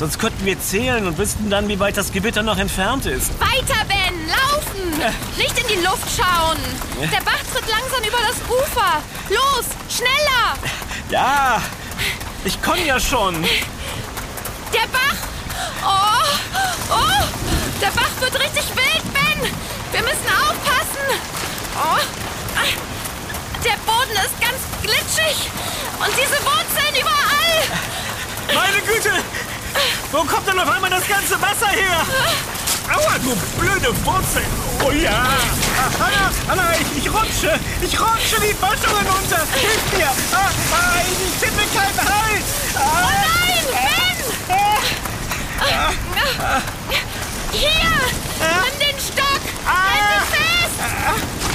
Sonst 0.04 0.20
könnten 0.20 0.46
wir 0.46 0.60
zählen 0.60 1.08
und 1.08 1.18
wüssten 1.18 1.50
dann, 1.50 1.70
wie 1.70 1.80
weit 1.80 1.96
das 1.96 2.12
Gewitter 2.12 2.44
noch 2.44 2.58
entfernt 2.58 3.06
ist. 3.06 3.32
Weiter, 3.40 3.86
Ben! 3.88 4.28
Laufen! 4.28 5.00
Ja. 5.00 5.14
Nicht 5.38 5.58
in 5.58 5.66
die 5.70 5.82
Luft 5.82 6.10
schauen! 6.14 6.58
Ja. 7.00 7.08
Der 7.08 7.24
Bach 7.24 7.40
tritt 7.54 7.64
langsam 7.70 8.04
über 8.04 8.18
das 8.28 8.36
Ufer! 8.50 9.02
Los! 9.30 9.66
Schneller! 9.88 10.58
Ja! 11.10 11.62
Ich 12.44 12.62
komme 12.62 12.86
ja 12.86 13.00
schon! 13.00 13.42
Der 14.74 14.88
Bach! 14.92 15.16
Oh! 15.86 16.94
Oh! 16.94 17.24
Der 17.82 17.92
Bach 17.92 18.12
wird 18.20 18.38
richtig 18.42 18.66
wild, 18.76 19.14
Ben! 19.14 19.50
Wir 19.94 20.02
müssen 20.02 20.28
aufpassen! 20.28 21.08
Oh! 21.78 22.02
Der 23.64 23.78
Boden 23.86 24.18
ist 24.18 24.42
ganz 24.42 24.60
glitschig! 24.82 25.50
Und 25.98 26.12
diese 26.18 26.44
Wurzeln 26.44 26.94
überall! 26.94 27.64
Meine 28.54 28.82
Güte! 28.82 29.12
Wo 30.14 30.24
kommt 30.26 30.48
denn 30.48 30.60
auf 30.60 30.70
einmal 30.70 30.92
das 30.92 31.08
ganze 31.08 31.42
Wasser 31.42 31.70
her? 31.70 32.06
Aua, 32.88 33.18
du 33.18 33.36
blöde 33.60 34.06
Wurzel! 34.06 34.44
Oh 34.86 34.92
ja! 34.92 35.26
Anna, 35.98 36.30
Anna, 36.48 36.76
ich, 36.80 37.04
ich 37.04 37.12
rutsche! 37.12 37.60
Ich 37.82 38.00
rutsche 38.00 38.40
die 38.40 38.54
Böschungen 38.54 39.08
runter! 39.08 39.42
Hilf 39.56 39.98
mir! 39.98 40.12
Ah, 40.32 40.52
ah, 40.72 41.02
ich 41.02 41.34
finde 41.44 41.64
keinen 41.74 41.98
Halt! 41.98 42.46
Ah, 42.76 43.10
oh 44.50 44.78
nein! 46.22 46.62
Hier! 47.52 47.70
Nimm 48.40 48.80
den 48.80 49.00
Stock! 49.00 49.42
Halt 49.66 50.22
dich 50.22 50.30
fest! 50.38 50.78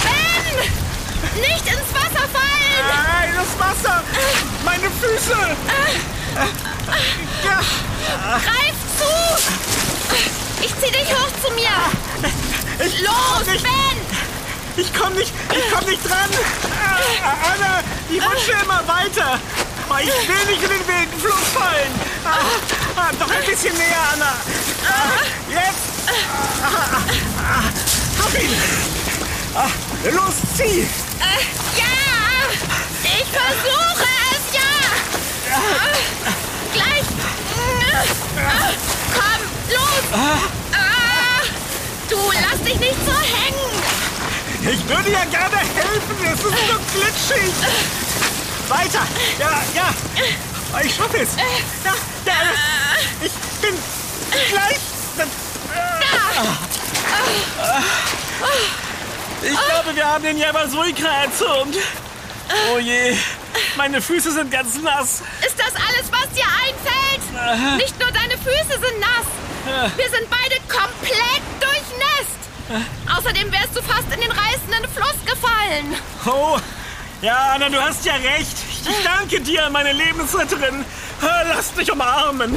Ben! 0.03 1.41
Nicht 1.41 1.67
ins! 1.69 1.88
Nein, 2.89 3.35
das 3.37 3.59
Wasser! 3.59 4.03
Meine 4.65 4.91
Füße! 5.01 5.37
Ja, 7.45 7.61
Greif 8.45 8.77
zu! 8.99 9.13
Ich 10.65 10.75
zieh 10.81 10.91
dich 10.91 11.09
hoch 11.13 11.33
zu 11.43 11.53
mir! 11.55 11.79
ich 12.85 13.01
Los, 13.01 13.47
nicht, 13.47 13.63
Ben! 13.63 13.99
ich 14.77 14.93
komm 14.95 15.15
nicht, 15.15 15.33
ich 15.51 15.73
komm 15.73 15.89
nicht 15.89 16.09
dran! 16.09 16.31
Anna, 17.23 17.83
ich 18.09 18.23
rutsche 18.23 18.53
immer 18.63 18.83
weiter! 18.87 19.39
Ich 20.01 20.29
will 20.29 20.45
nicht 20.47 20.63
in 20.63 20.69
den 20.69 20.87
wilden 20.87 21.21
Fluss 21.21 21.49
fallen! 21.55 21.93
Ah, 22.25 22.39
ah, 22.97 23.13
noch 23.19 23.31
ein 23.31 23.45
bisschen 23.47 23.75
näher, 23.75 24.05
Anna! 24.15 24.33
Ah, 24.87 25.25
jetzt! 25.51 25.89
Hab 28.19 28.35
ihn! 28.43 28.55
Los, 30.15 30.35
zieh! 30.57 30.83
Äh, 30.83 31.79
ja! 31.79 31.98
Ich 33.05 33.29
versuche 33.31 34.09
es, 34.33 34.43
ja! 34.55 34.73
Gleich! 36.73 37.07
Komm, 39.15 39.41
los! 39.75 40.05
Du, 42.09 42.21
lass 42.33 42.61
dich 42.63 42.79
nicht 42.81 43.01
so 43.07 43.13
hängen! 43.13 43.73
Ich 44.63 44.89
würde 44.89 45.11
ja 45.11 45.25
gerne 45.25 45.59
helfen, 45.59 46.17
es 46.25 46.33
ist 46.33 46.43
so 46.43 46.51
glitschig! 46.95 47.53
Weiter! 48.69 49.05
Ja, 49.39 49.63
ja! 49.75 49.89
Ich 50.83 50.95
schaffe 50.95 51.19
es! 51.19 51.31
Ja, 51.37 51.95
ja, 52.27 52.35
ich 53.23 53.33
bin 53.61 53.75
gleich! 54.51 54.79
Ich 59.41 59.59
glaube, 59.67 59.95
wir 59.95 60.07
haben 60.07 60.25
den 60.25 60.37
Yamasuika 60.37 61.09
erzürnt. 61.25 61.77
Oh 62.73 62.79
je, 62.79 63.17
meine 63.77 64.01
Füße 64.01 64.33
sind 64.33 64.51
ganz 64.51 64.81
nass. 64.81 65.23
Ist 65.47 65.59
das 65.59 65.75
alles, 65.75 66.11
was 66.11 66.29
dir 66.35 66.47
einfällt? 66.47 67.77
Nicht 67.77 67.99
nur 68.01 68.11
deine 68.11 68.39
Füße 68.39 68.81
sind 68.81 69.01
nass. 69.01 69.93
Wir 69.97 70.09
sind 70.11 70.29
beide 70.31 70.57
komplett 70.69 71.43
durchnässt. 71.61 72.89
Außerdem 73.17 73.53
wärst 73.53 73.77
du 73.77 73.83
fast 73.83 74.11
in 74.15 74.21
den 74.21 74.31
reißenden 74.31 74.85
Fluss 74.95 75.17
gefallen. 75.25 75.95
Oh, 76.27 76.59
ja, 77.21 77.53
Anna, 77.55 77.69
du 77.69 77.81
hast 77.81 78.05
ja 78.05 78.15
recht. 78.15 78.57
Ich 78.71 79.05
danke 79.05 79.41
dir, 79.41 79.69
meine 79.71 79.93
Lebensretterin. 79.93 80.85
Lass 81.21 81.75
dich 81.75 81.91
umarmen. 81.93 82.57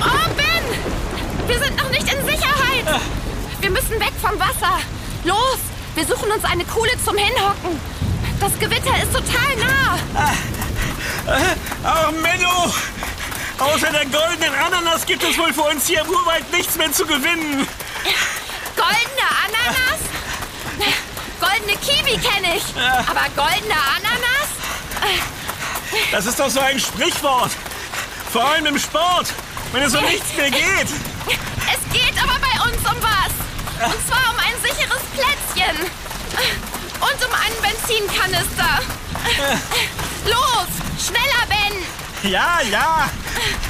Oh, 0.00 0.30
Ben! 0.36 1.48
Wir 1.48 1.58
sind 1.58 1.76
noch 1.76 1.90
nicht 1.90 2.12
in 2.12 2.24
Sicherheit. 2.24 3.00
Wir 3.60 3.70
müssen 3.70 4.00
weg 4.00 4.12
vom 4.20 4.38
Wasser. 4.40 4.78
Los, 5.24 5.58
wir 5.94 6.04
suchen 6.04 6.30
uns 6.32 6.44
eine 6.44 6.64
Kuhle 6.64 6.92
zum 7.04 7.16
Hinhocken. 7.16 7.80
Das 8.42 8.58
Gewitter 8.58 9.00
ist 9.00 9.12
total 9.12 9.56
nah. 9.56 9.98
Oh, 11.84 12.10
Menno! 12.10 12.74
Außer 13.56 13.92
der 13.92 14.06
goldenen 14.06 14.52
Ananas 14.52 15.06
gibt 15.06 15.22
es 15.22 15.38
wohl 15.38 15.52
für 15.52 15.62
uns 15.62 15.86
hier 15.86 16.00
im 16.00 16.08
Urwald 16.08 16.50
nichts 16.50 16.74
mehr 16.74 16.90
zu 16.90 17.06
gewinnen. 17.06 17.68
Goldene 18.74 19.28
Ananas? 19.46 20.00
Goldene 21.38 21.78
Kiwi 21.78 22.18
kenne 22.18 22.56
ich. 22.56 22.64
Aber 23.08 23.28
goldene 23.36 23.76
Ananas? 23.96 24.48
Das 26.10 26.26
ist 26.26 26.40
doch 26.40 26.50
so 26.50 26.58
ein 26.58 26.80
Sprichwort. 26.80 27.52
Vor 28.32 28.44
allem 28.44 28.66
im 28.66 28.78
Sport, 28.80 29.28
wenn 29.70 29.84
es 29.84 29.94
um 29.94 30.04
nichts 30.04 30.36
mehr 30.36 30.50
geht. 30.50 30.88
Es 31.28 31.92
geht 31.92 32.20
aber 32.20 32.40
bei 32.40 32.60
uns 32.64 32.78
um 32.78 33.00
was. 33.00 33.32
Und 33.88 34.06
zwar 34.08 34.32
um 34.32 34.38
ein 34.40 34.60
sicheres 34.60 35.02
Plätzchen. 35.14 35.76
Und 37.02 37.18
um 37.26 37.34
einen 37.34 37.60
Benzinkanister. 37.60 38.80
Los, 40.24 40.70
schneller, 41.04 41.46
Ben. 41.48 42.30
Ja, 42.30 42.60
ja, 42.70 43.10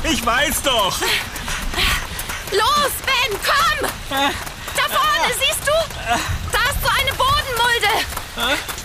ich 0.05 0.25
weiß 0.25 0.63
doch. 0.63 1.01
Los, 2.51 2.93
Ben, 3.07 3.39
komm. 3.43 3.89
Da 4.11 4.83
vorne, 4.89 5.35
siehst 5.39 5.67
du? 5.67 5.73
Da 6.53 6.59
ist 6.71 6.83
so 6.83 6.89
eine 7.01 7.13
Bodenmulde. 7.15 7.93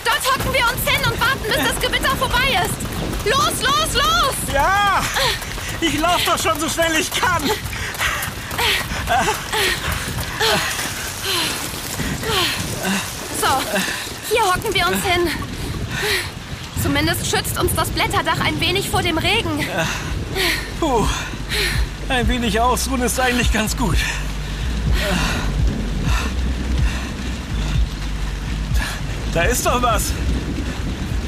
Dort 0.04 0.24
hocken 0.32 0.52
wir 0.52 0.64
uns 0.64 0.90
hin 0.90 1.04
und 1.04 1.20
warten, 1.20 1.42
bis 1.42 1.56
das 1.56 1.80
Gewitter 1.80 2.16
vorbei 2.16 2.58
ist. 2.64 3.26
Los, 3.26 3.60
los, 3.60 3.94
los. 3.94 4.34
Ja, 4.54 5.02
ich 5.80 5.98
laufe 5.98 6.24
doch 6.24 6.42
schon 6.42 6.58
so 6.58 6.68
schnell 6.68 6.96
ich 6.96 7.10
kann. 7.10 7.50
So, 13.40 13.52
hier 14.30 14.42
hocken 14.42 14.74
wir 14.74 14.86
uns 14.86 15.04
hin. 15.04 15.28
Zumindest 16.82 17.26
schützt 17.26 17.58
uns 17.58 17.74
das 17.74 17.88
Blätterdach 17.90 18.40
ein 18.40 18.60
wenig 18.60 18.88
vor 18.88 19.02
dem 19.02 19.18
Regen. 19.18 19.64
Puh, 20.80 21.06
ein 22.08 22.28
wenig 22.28 22.60
ausruhen 22.60 23.02
ist 23.02 23.18
eigentlich 23.18 23.52
ganz 23.52 23.76
gut. 23.76 23.96
Da 29.34 29.42
ist 29.42 29.66
doch 29.66 29.82
was. 29.82 30.12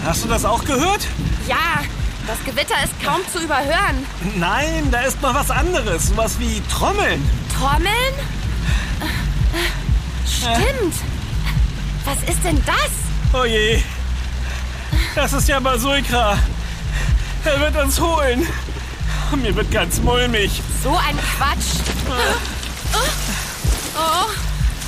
Hast 0.04 0.24
du 0.24 0.28
das 0.28 0.44
auch 0.44 0.64
gehört? 0.64 1.06
Ja, 1.46 1.82
das 2.26 2.38
Gewitter 2.44 2.74
ist 2.84 2.92
kaum 3.04 3.20
zu 3.32 3.40
überhören. 3.42 4.06
Nein, 4.36 4.88
da 4.90 5.00
ist 5.00 5.20
noch 5.20 5.34
was 5.34 5.50
anderes. 5.50 6.08
Sowas 6.08 6.38
wie 6.38 6.62
Trommeln. 6.72 7.22
Trommeln? 7.58 8.14
Stimmt. 10.26 10.94
Was 12.10 12.28
ist 12.28 12.42
denn 12.42 12.60
das? 12.66 12.90
Oh 13.32 13.44
je. 13.44 13.80
Das 15.14 15.32
ist 15.32 15.46
ja 15.48 15.60
Masuikra. 15.60 16.36
Er 17.44 17.60
wird 17.60 17.76
uns 17.76 18.00
holen. 18.00 18.48
Mir 19.36 19.54
wird 19.54 19.70
ganz 19.70 20.00
mulmig. 20.00 20.60
So 20.82 20.90
ein 20.96 21.16
Quatsch. 21.36 21.78
Oh, 23.96 24.28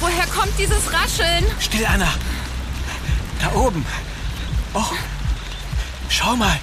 woher 0.01 0.27
kommt 0.27 0.59
dieses 0.59 0.93
Rascheln? 0.93 1.45
Still, 1.61 1.87
Anna. 1.87 2.09
Da 3.41 3.53
oben. 3.55 3.87
Oh, 4.75 4.91
schau 6.09 6.35
mal. 6.35 6.59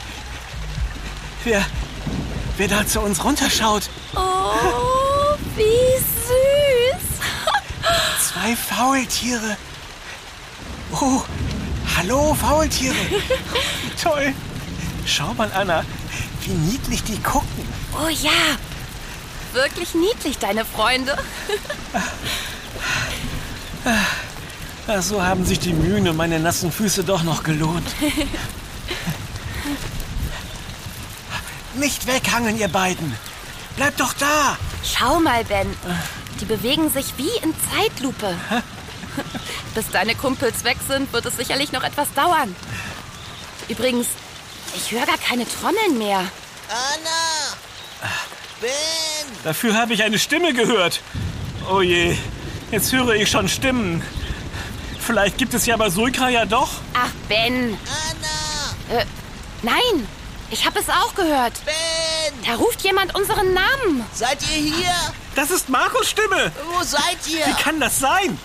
Wer, 1.45 1.65
wer 2.57 2.67
da 2.67 2.85
zu 2.85 2.99
uns 2.99 3.23
runterschaut. 3.23 3.89
Oh, 4.13 5.37
wie 5.55 5.99
süß. 6.17 7.05
Zwei 8.27 8.57
Faultiere. 8.57 9.55
Oh, 10.91 11.21
hallo 11.97 12.33
Faultiere. 12.33 12.95
Toll. 14.01 14.33
Schau 15.05 15.33
mal, 15.33 15.51
Anna, 15.53 15.83
wie 16.41 16.51
niedlich 16.51 17.03
die 17.03 17.19
gucken. 17.21 17.67
Oh 17.93 18.09
ja. 18.09 18.57
Wirklich 19.53 19.95
niedlich, 19.95 20.37
deine 20.37 20.63
Freunde. 20.65 21.17
Ja, 24.87 25.01
so 25.01 25.23
haben 25.23 25.45
sich 25.45 25.59
die 25.59 25.73
Mühen 25.73 26.07
und 26.07 26.17
meine 26.17 26.39
nassen 26.39 26.71
Füße 26.71 27.03
doch 27.03 27.23
noch 27.23 27.43
gelohnt. 27.43 27.87
Nicht 31.75 32.07
weghangen, 32.07 32.57
ihr 32.57 32.67
beiden. 32.67 33.15
Bleibt 33.75 33.99
doch 33.99 34.13
da. 34.13 34.57
Schau 34.83 35.19
mal, 35.19 35.43
Ben. 35.45 35.67
Die 36.41 36.45
bewegen 36.45 36.89
sich 36.89 37.13
wie 37.17 37.29
in 37.43 37.53
Zeitlupe. 37.71 38.35
Bis 39.75 39.89
deine 39.91 40.15
Kumpels 40.15 40.63
weg 40.63 40.77
sind, 40.87 41.11
wird 41.13 41.25
es 41.25 41.37
sicherlich 41.37 41.71
noch 41.71 41.83
etwas 41.83 42.11
dauern. 42.13 42.55
Übrigens, 43.67 44.07
ich 44.75 44.91
höre 44.91 45.05
gar 45.05 45.17
keine 45.17 45.45
Trommeln 45.47 45.97
mehr. 45.97 46.19
Anna! 46.69 48.09
Ben! 48.61 48.69
Dafür 49.43 49.75
habe 49.75 49.93
ich 49.93 50.03
eine 50.03 50.19
Stimme 50.19 50.53
gehört. 50.53 51.01
Oh 51.71 51.81
je, 51.81 52.17
jetzt 52.71 52.91
höre 52.91 53.15
ich 53.15 53.29
schon 53.29 53.47
Stimmen. 53.47 54.03
Vielleicht 54.99 55.37
gibt 55.37 55.53
es 55.53 55.65
ja 55.65 55.77
Masuika 55.77 56.29
ja 56.29 56.45
doch. 56.45 56.69
Ach, 56.93 57.09
Ben. 57.27 57.77
Anna! 58.89 58.99
Äh, 58.99 59.05
nein, 59.61 60.07
ich 60.51 60.65
habe 60.65 60.79
es 60.79 60.89
auch 60.89 61.15
gehört. 61.15 61.53
Ben! 61.65 62.43
Da 62.45 62.55
ruft 62.55 62.81
jemand 62.81 63.15
unseren 63.15 63.53
Namen. 63.53 64.05
Seid 64.13 64.39
ihr 64.41 64.61
hier? 64.73 64.93
Das 65.35 65.51
ist 65.51 65.69
Markus 65.69 66.09
Stimme. 66.09 66.51
Wo 66.73 66.83
seid 66.83 67.17
ihr? 67.27 67.45
Wie 67.45 67.63
kann 67.63 67.79
das 67.79 67.99
sein? 67.99 68.37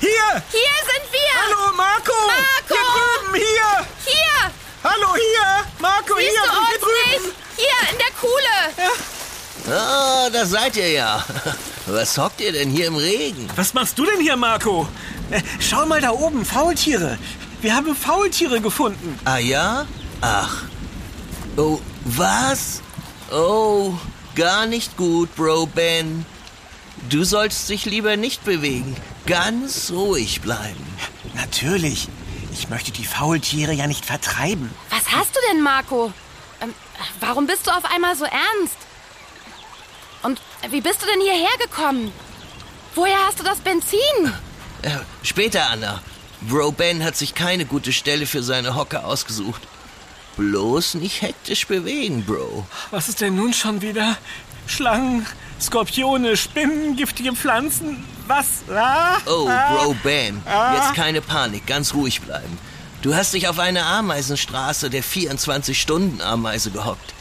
Hier! 0.00 0.42
Hier 0.50 0.76
sind 0.90 1.12
wir. 1.12 1.34
Hallo, 1.42 1.72
Marco! 1.76 2.12
Marco! 2.26 2.74
Hier 2.74 2.84
drüben, 2.94 3.34
hier! 3.34 3.86
Hier. 4.04 4.50
Hallo, 4.84 5.14
hier! 5.14 5.64
Marco, 5.78 6.14
Siehst 6.16 6.30
hier! 6.30 6.42
du 6.42 6.50
hier 6.50 6.60
uns 6.60 6.80
drüben! 6.80 7.26
nicht? 7.26 7.36
Hier 7.56 7.90
in 7.92 7.98
der 7.98 8.12
Kuhle. 8.20 9.76
Ah, 9.78 10.30
da 10.30 10.46
seid 10.46 10.76
ihr 10.76 10.90
ja. 10.90 11.24
Was 11.86 12.16
hockt 12.18 12.40
ihr 12.40 12.52
denn 12.52 12.70
hier 12.70 12.86
im 12.86 12.96
Regen? 12.96 13.48
Was 13.56 13.74
machst 13.74 13.98
du 13.98 14.04
denn 14.06 14.20
hier, 14.20 14.36
Marco? 14.36 14.88
Äh, 15.30 15.40
schau 15.60 15.86
mal 15.86 16.00
da 16.00 16.10
oben, 16.10 16.44
Faultiere. 16.44 17.18
Wir 17.60 17.74
haben 17.74 17.94
Faultiere 17.94 18.60
gefunden. 18.60 19.18
Ah 19.24 19.38
ja? 19.38 19.86
Ach. 20.20 20.62
Oh, 21.56 21.78
was? 22.04 22.80
Oh, 23.30 23.94
Gar 24.36 24.66
nicht 24.66 24.96
gut, 24.96 25.34
Bro 25.34 25.66
Ben. 25.66 26.24
Du 27.08 27.24
sollst 27.24 27.68
dich 27.68 27.84
lieber 27.84 28.16
nicht 28.16 28.44
bewegen. 28.44 28.96
Ganz 29.30 29.92
ruhig 29.92 30.40
bleiben. 30.40 30.84
Natürlich. 31.36 32.08
Ich 32.52 32.68
möchte 32.68 32.90
die 32.90 33.04
Faultiere 33.04 33.72
ja 33.72 33.86
nicht 33.86 34.04
vertreiben. 34.04 34.74
Was 34.90 35.12
hast 35.12 35.36
du 35.36 35.40
denn, 35.48 35.62
Marco? 35.62 36.12
Ähm, 36.60 36.74
warum 37.20 37.46
bist 37.46 37.64
du 37.68 37.70
auf 37.70 37.84
einmal 37.84 38.16
so 38.16 38.24
ernst? 38.24 38.76
Und 40.24 40.40
wie 40.70 40.80
bist 40.80 41.00
du 41.00 41.06
denn 41.06 41.20
hierher 41.20 41.56
gekommen? 41.60 42.12
Woher 42.96 43.24
hast 43.24 43.38
du 43.38 43.44
das 43.44 43.60
Benzin? 43.60 44.00
Äh, 44.82 44.98
später, 45.22 45.70
Anna. 45.70 46.02
Bro 46.40 46.72
Ben 46.72 47.04
hat 47.04 47.14
sich 47.14 47.32
keine 47.32 47.66
gute 47.66 47.92
Stelle 47.92 48.26
für 48.26 48.42
seine 48.42 48.74
Hocke 48.74 49.04
ausgesucht. 49.04 49.62
Bloß 50.38 50.94
nicht 50.94 51.22
hektisch 51.22 51.68
bewegen, 51.68 52.24
Bro. 52.24 52.66
Was 52.90 53.08
ist 53.08 53.20
denn 53.20 53.36
nun 53.36 53.54
schon 53.54 53.80
wieder? 53.80 54.16
Schlangen, 54.66 55.24
Skorpione, 55.60 56.36
Spinnen, 56.36 56.96
giftige 56.96 57.32
Pflanzen. 57.34 58.04
Was? 58.26 58.46
Ah, 58.72 59.18
Oh, 59.26 59.46
ah. 59.48 59.74
Bro 59.84 59.96
Ben, 60.02 60.40
jetzt 60.74 60.94
keine 60.94 61.20
Panik, 61.20 61.66
ganz 61.66 61.94
ruhig 61.94 62.20
bleiben. 62.20 62.58
Du 63.02 63.14
hast 63.14 63.32
dich 63.34 63.48
auf 63.48 63.58
eine 63.58 63.84
Ameisenstraße 63.84 64.90
der 64.90 65.02
24-Stunden-Ameise 65.02 66.70
gehockt. 66.70 67.14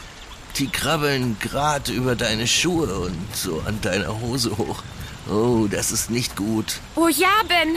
Die 0.57 0.67
krabbeln 0.67 1.37
grad 1.39 1.89
über 1.89 2.15
deine 2.15 2.47
Schuhe 2.47 2.93
und 2.99 3.35
so 3.35 3.61
an 3.65 3.79
deiner 3.81 4.19
Hose 4.19 4.57
hoch. 4.57 4.83
Oh, 5.29 5.67
das 5.69 5.91
ist 5.91 6.09
nicht 6.09 6.35
gut. 6.35 6.79
Oh 6.95 7.07
ja, 7.07 7.27
Ben. 7.47 7.75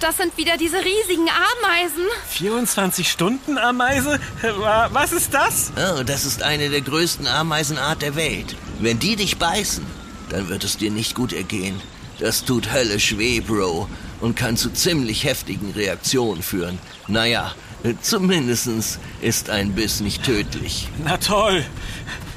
Das 0.00 0.16
sind 0.16 0.36
wieder 0.38 0.56
diese 0.56 0.78
riesigen 0.78 1.28
Ameisen. 1.62 2.04
24 2.30 3.10
Stunden 3.10 3.58
Ameise? 3.58 4.18
Wa- 4.42 4.88
Was 4.92 5.12
ist 5.12 5.34
das? 5.34 5.70
Oh, 5.76 6.02
das 6.02 6.24
ist 6.24 6.42
eine 6.42 6.70
der 6.70 6.80
größten 6.80 7.26
Ameisenart 7.26 8.00
der 8.02 8.16
Welt. 8.16 8.56
Wenn 8.80 8.98
die 8.98 9.16
dich 9.16 9.38
beißen, 9.38 9.86
dann 10.28 10.48
wird 10.48 10.64
es 10.64 10.76
dir 10.76 10.90
nicht 10.90 11.14
gut 11.14 11.32
ergehen. 11.32 11.80
Das 12.18 12.44
tut 12.44 12.72
höllisch 12.72 13.16
weh, 13.18 13.40
Bro, 13.40 13.88
und 14.20 14.36
kann 14.36 14.56
zu 14.56 14.70
ziemlich 14.70 15.24
heftigen 15.24 15.72
Reaktionen 15.72 16.42
führen. 16.42 16.78
Naja, 17.08 17.54
zumindestens 18.00 18.98
ist 19.20 19.50
ein 19.50 19.72
Biss 19.72 20.00
nicht 20.00 20.24
tödlich. 20.24 20.88
Na 21.04 21.16
toll. 21.16 21.64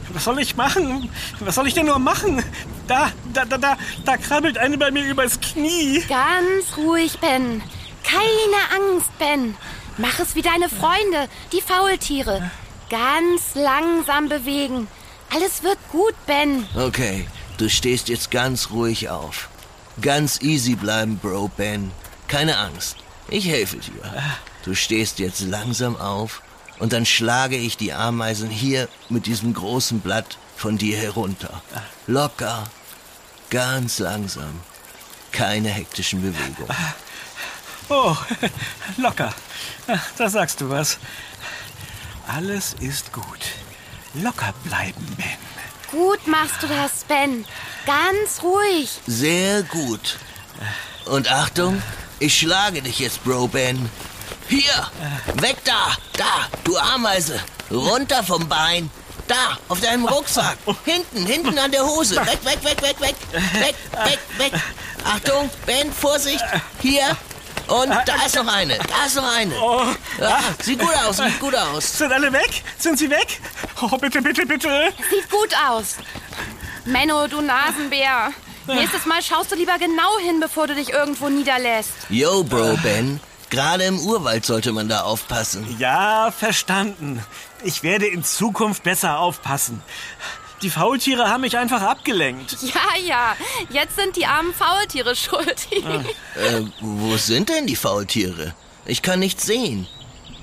Was 0.10 0.24
soll 0.24 0.40
ich 0.40 0.56
machen? 0.56 1.10
Was 1.40 1.56
soll 1.56 1.68
ich 1.68 1.74
denn 1.74 1.88
nur 1.88 2.00
machen? 2.00 2.44
Da, 2.88 3.12
da, 3.34 3.46
da, 3.46 3.58
da, 3.58 3.78
da 4.06 4.18
krabbelt 4.18 4.58
eine 4.58 4.78
bei 4.78 4.92
mir 4.92 5.06
übers 5.06 5.40
Knie. 5.42 6.04
Ganz 6.08 6.78
ruhig, 6.78 7.20
Ben. 7.20 7.62
Keine 8.04 8.92
Angst, 8.94 9.18
Ben. 9.20 9.56
Mach 9.98 10.20
es 10.20 10.36
wie 10.36 10.42
deine 10.42 10.70
Freunde, 10.70 11.28
die 11.52 11.62
Faultiere. 11.62 12.50
Ganz 12.90 13.56
langsam 13.56 14.30
bewegen. 14.30 14.88
Alles 15.34 15.64
wird 15.64 15.78
gut, 15.92 16.14
Ben. 16.26 16.68
Okay, 16.76 17.28
du 17.58 17.70
stehst 17.70 18.10
jetzt 18.10 18.32
ganz 18.32 18.72
ruhig 18.72 19.10
auf. 19.10 19.50
Ganz 20.02 20.42
easy 20.42 20.76
bleiben, 20.76 21.18
Bro 21.18 21.50
Ben. 21.58 21.92
Keine 22.28 22.58
Angst. 22.58 22.98
Ich 23.30 23.48
helfe 23.48 23.78
dir. 23.78 24.02
Du 24.64 24.76
stehst 24.76 25.20
jetzt 25.20 25.42
langsam 25.42 25.96
auf 25.98 26.42
und 26.80 26.94
dann 26.94 27.06
schlage 27.06 27.56
ich 27.56 27.78
die 27.78 27.94
Ameisen 27.94 28.50
hier 28.50 28.88
mit 29.10 29.26
diesem 29.26 29.54
großen 29.54 30.00
Blatt 30.00 30.38
von 30.56 30.78
dir 30.78 30.98
herunter. 30.98 31.62
Locker. 32.08 32.66
Ganz 33.50 34.00
langsam. 34.00 34.60
Keine 35.32 35.70
hektischen 35.70 36.22
Bewegungen. 36.22 36.76
Oh, 37.90 38.16
locker. 38.98 39.34
Da 40.18 40.30
sagst 40.30 40.62
du 40.62 40.70
was. 40.70 40.98
Alles 42.28 42.76
ist 42.80 43.14
gut. 43.14 43.40
Locker 44.22 44.54
bleiben, 44.64 45.06
Ben. 45.18 45.26
Gut 45.92 46.26
machst 46.28 46.62
du 46.62 46.68
das, 46.68 47.04
Ben. 47.08 47.46
Ganz 47.86 48.42
ruhig. 48.42 48.90
Sehr 49.08 49.64
gut. 49.64 50.18
Und 51.06 51.32
Achtung, 51.32 51.82
ich 52.20 52.38
schlage 52.38 52.82
dich 52.82 53.00
jetzt, 53.00 53.24
Bro 53.24 53.50
Ben. 53.50 53.90
Hier, 54.48 54.92
weg 55.42 55.58
da, 55.64 55.96
da, 56.14 56.48
du 56.64 56.78
Ameise. 56.78 57.40
Runter 57.72 58.24
vom 58.24 58.48
Bein. 58.48 58.90
Da, 59.28 59.58
auf 59.70 59.82
deinem 59.82 60.06
Rucksack. 60.06 60.58
Hinten, 60.86 61.26
hinten 61.26 61.58
an 61.58 61.72
der 61.72 61.84
Hose. 61.84 62.16
Weg, 62.18 62.46
weg, 62.46 62.64
weg, 62.64 62.82
weg, 62.82 63.02
weg. 63.02 63.16
Weg, 63.32 63.76
weg, 64.04 64.20
weg. 64.38 64.54
Achtung, 65.04 65.50
Ben, 65.66 65.92
Vorsicht. 65.92 66.44
Hier. 66.80 67.18
Und 67.68 67.90
da 67.90 68.26
ist 68.26 68.36
noch 68.36 68.48
eine. 68.48 68.78
Da 68.78 69.06
ist 69.06 69.16
noch 69.16 69.36
eine. 69.36 69.56
Ja, 70.20 70.40
sieht 70.62 70.80
gut 70.80 70.96
aus, 71.06 71.18
sieht 71.18 71.40
gut 71.40 71.56
aus. 71.56 71.98
Sind 71.98 72.12
alle 72.12 72.32
weg? 72.32 72.64
Sind 72.78 73.00
sie 73.00 73.10
weg? 73.10 73.40
Oh, 73.82 73.98
bitte, 73.98 74.22
bitte, 74.22 74.46
bitte. 74.46 74.94
Sieht 75.10 75.30
gut 75.30 75.54
aus. 75.70 75.96
Menno, 76.86 77.28
du 77.28 77.42
Nasenbär. 77.42 78.32
Nächstes 78.68 79.06
Mal 79.06 79.22
schaust 79.22 79.52
du 79.52 79.56
lieber 79.56 79.78
genau 79.78 80.18
hin, 80.20 80.40
bevor 80.40 80.68
du 80.68 80.76
dich 80.76 80.90
irgendwo 80.90 81.30
niederlässt. 81.30 81.92
Yo, 82.10 82.44
Bro 82.44 82.78
Ben. 82.82 83.20
Gerade 83.50 83.84
im 83.84 84.00
Urwald 84.00 84.46
sollte 84.46 84.72
man 84.72 84.90
da 84.90 85.02
aufpassen. 85.02 85.76
Ja, 85.80 86.32
verstanden. 86.32 87.24
Ich 87.64 87.84
werde 87.84 88.08
in 88.08 88.24
Zukunft 88.24 88.84
besser 88.84 89.20
aufpassen. 89.20 89.82
Die 90.62 90.70
Faultiere 90.70 91.30
haben 91.30 91.42
mich 91.42 91.58
einfach 91.58 91.82
abgelenkt. 91.82 92.58
Ja, 92.62 92.98
ja. 93.06 93.36
Jetzt 93.70 93.96
sind 93.98 94.16
die 94.16 94.26
armen 94.26 94.54
Faultiere 94.54 95.16
schuld. 95.16 95.68
Äh, 96.36 96.64
wo 96.82 97.16
sind 97.16 97.48
denn 97.48 97.66
die 97.66 97.78
Faultiere? 97.78 98.54
Ich 98.86 99.02
kann 99.02 99.20
nichts 99.20 99.46
sehen. 99.46 99.88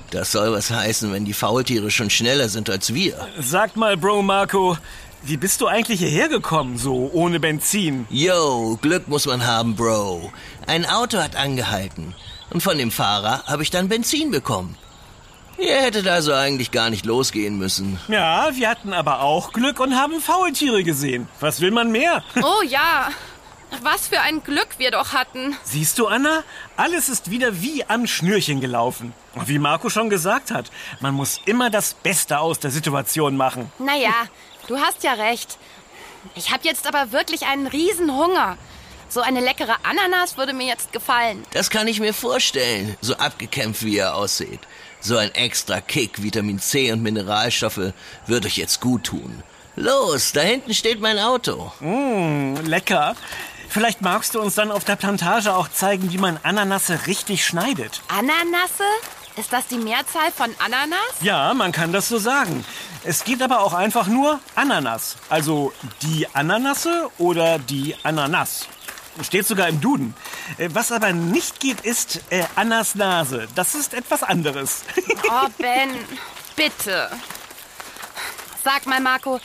Das 0.09 0.31
soll 0.31 0.51
was 0.51 0.71
heißen, 0.71 1.11
wenn 1.13 1.23
die 1.23 1.33
Faultiere 1.33 1.91
schon 1.91 2.09
schneller 2.09 2.49
sind 2.49 2.67
als 2.69 2.95
wir. 2.95 3.27
Sag 3.39 3.75
mal, 3.75 3.95
Bro 3.95 4.23
Marco, 4.23 4.75
wie 5.21 5.37
bist 5.37 5.61
du 5.61 5.67
eigentlich 5.67 5.99
hierher 5.99 6.29
gekommen, 6.29 6.77
so 6.77 7.11
ohne 7.13 7.39
Benzin? 7.39 8.07
Yo, 8.09 8.77
Glück 8.81 9.07
muss 9.07 9.25
man 9.27 9.45
haben, 9.45 9.75
Bro. 9.75 10.31
Ein 10.65 10.85
Auto 10.85 11.19
hat 11.19 11.35
angehalten. 11.35 12.15
Und 12.49 12.61
von 12.61 12.77
dem 12.77 12.91
Fahrer 12.91 13.43
habe 13.45 13.63
ich 13.63 13.69
dann 13.69 13.87
Benzin 13.87 14.31
bekommen. 14.31 14.77
Ihr 15.57 15.75
hättet 15.81 16.07
also 16.07 16.33
eigentlich 16.33 16.71
gar 16.71 16.89
nicht 16.89 17.05
losgehen 17.05 17.57
müssen. 17.57 17.99
Ja, 18.07 18.49
wir 18.55 18.69
hatten 18.69 18.93
aber 18.93 19.21
auch 19.21 19.53
Glück 19.53 19.79
und 19.79 19.95
haben 19.95 20.19
Faultiere 20.19 20.83
gesehen. 20.83 21.27
Was 21.39 21.61
will 21.61 21.71
man 21.71 21.91
mehr? 21.91 22.23
Oh 22.43 22.61
ja. 22.63 23.09
Was 23.81 24.07
für 24.07 24.19
ein 24.21 24.43
Glück 24.43 24.67
wir 24.77 24.91
doch 24.91 25.13
hatten. 25.13 25.55
Siehst 25.63 25.97
du, 25.97 26.05
Anna? 26.07 26.43
Alles 26.77 27.09
ist 27.09 27.31
wieder 27.31 27.61
wie 27.61 27.83
am 27.85 28.05
Schnürchen 28.05 28.61
gelaufen. 28.61 29.13
Und 29.33 29.47
wie 29.47 29.57
Marco 29.57 29.89
schon 29.89 30.11
gesagt 30.11 30.51
hat, 30.51 30.69
man 30.99 31.15
muss 31.15 31.41
immer 31.45 31.71
das 31.71 31.95
Beste 31.95 32.37
aus 32.39 32.59
der 32.59 32.69
Situation 32.69 33.35
machen. 33.35 33.71
Naja, 33.79 34.13
du 34.67 34.77
hast 34.77 35.03
ja 35.03 35.13
recht. 35.13 35.57
Ich 36.35 36.51
habe 36.51 36.63
jetzt 36.65 36.85
aber 36.87 37.11
wirklich 37.11 37.47
einen 37.47 37.65
riesen 37.65 38.15
Hunger. 38.15 38.57
So 39.09 39.21
eine 39.21 39.39
leckere 39.41 39.75
Ananas 39.83 40.37
würde 40.37 40.53
mir 40.53 40.67
jetzt 40.67 40.91
gefallen. 40.93 41.43
Das 41.51 41.69
kann 41.69 41.87
ich 41.87 41.99
mir 41.99 42.13
vorstellen, 42.13 42.95
so 43.01 43.15
abgekämpft 43.15 43.83
wie 43.83 43.95
ihr 43.97 44.13
aussieht. 44.15 44.59
So 45.05 45.17
ein 45.17 45.35
extra 45.35 45.81
Kick, 45.81 46.23
Vitamin 46.23 46.59
C 46.59 46.89
und 46.93 47.03
Mineralstoffe 47.03 47.91
wird 48.25 48.45
euch 48.45 48.55
jetzt 48.55 48.79
gut 48.79 49.03
tun. 49.03 49.43
Los, 49.75 50.31
da 50.31 50.39
hinten 50.39 50.73
steht 50.73 51.01
mein 51.01 51.19
Auto. 51.19 51.73
Mmh, 51.81 52.61
lecker. 52.61 53.17
Vielleicht 53.67 54.01
magst 54.01 54.33
du 54.33 54.39
uns 54.39 54.55
dann 54.55 54.71
auf 54.71 54.85
der 54.85 54.95
Plantage 54.95 55.53
auch 55.53 55.67
zeigen, 55.67 56.13
wie 56.13 56.17
man 56.17 56.39
Ananasse 56.43 57.05
richtig 57.05 57.45
schneidet. 57.45 58.01
Ananasse? 58.07 58.85
Ist 59.35 59.51
das 59.51 59.67
die 59.67 59.77
Mehrzahl 59.77 60.31
von 60.31 60.51
Ananas? 60.59 60.99
Ja, 61.19 61.53
man 61.53 61.73
kann 61.73 61.91
das 61.91 62.07
so 62.07 62.17
sagen. 62.17 62.63
Es 63.03 63.25
geht 63.25 63.41
aber 63.41 63.59
auch 63.59 63.73
einfach 63.73 64.07
nur 64.07 64.39
Ananas. 64.55 65.17
Also 65.27 65.73
die 66.01 66.27
Ananasse 66.33 67.09
oder 67.17 67.59
die 67.59 67.97
Ananas. 68.03 68.67
Steht 69.21 69.45
sogar 69.45 69.67
im 69.67 69.79
Duden. 69.79 70.15
Äh, 70.57 70.69
Was 70.73 70.91
aber 70.91 71.13
nicht 71.13 71.59
geht, 71.59 71.81
ist 71.81 72.21
äh, 72.29 72.43
Annas 72.55 72.95
Nase. 72.95 73.47
Das 73.55 73.75
ist 73.75 73.93
etwas 73.93 74.23
anderes. 74.23 74.81
Oh, 75.29 75.47
Ben, 75.57 75.89
bitte. 76.55 77.09
Sag 78.63 78.85
mal, 78.85 78.99
Marco, 78.99 79.39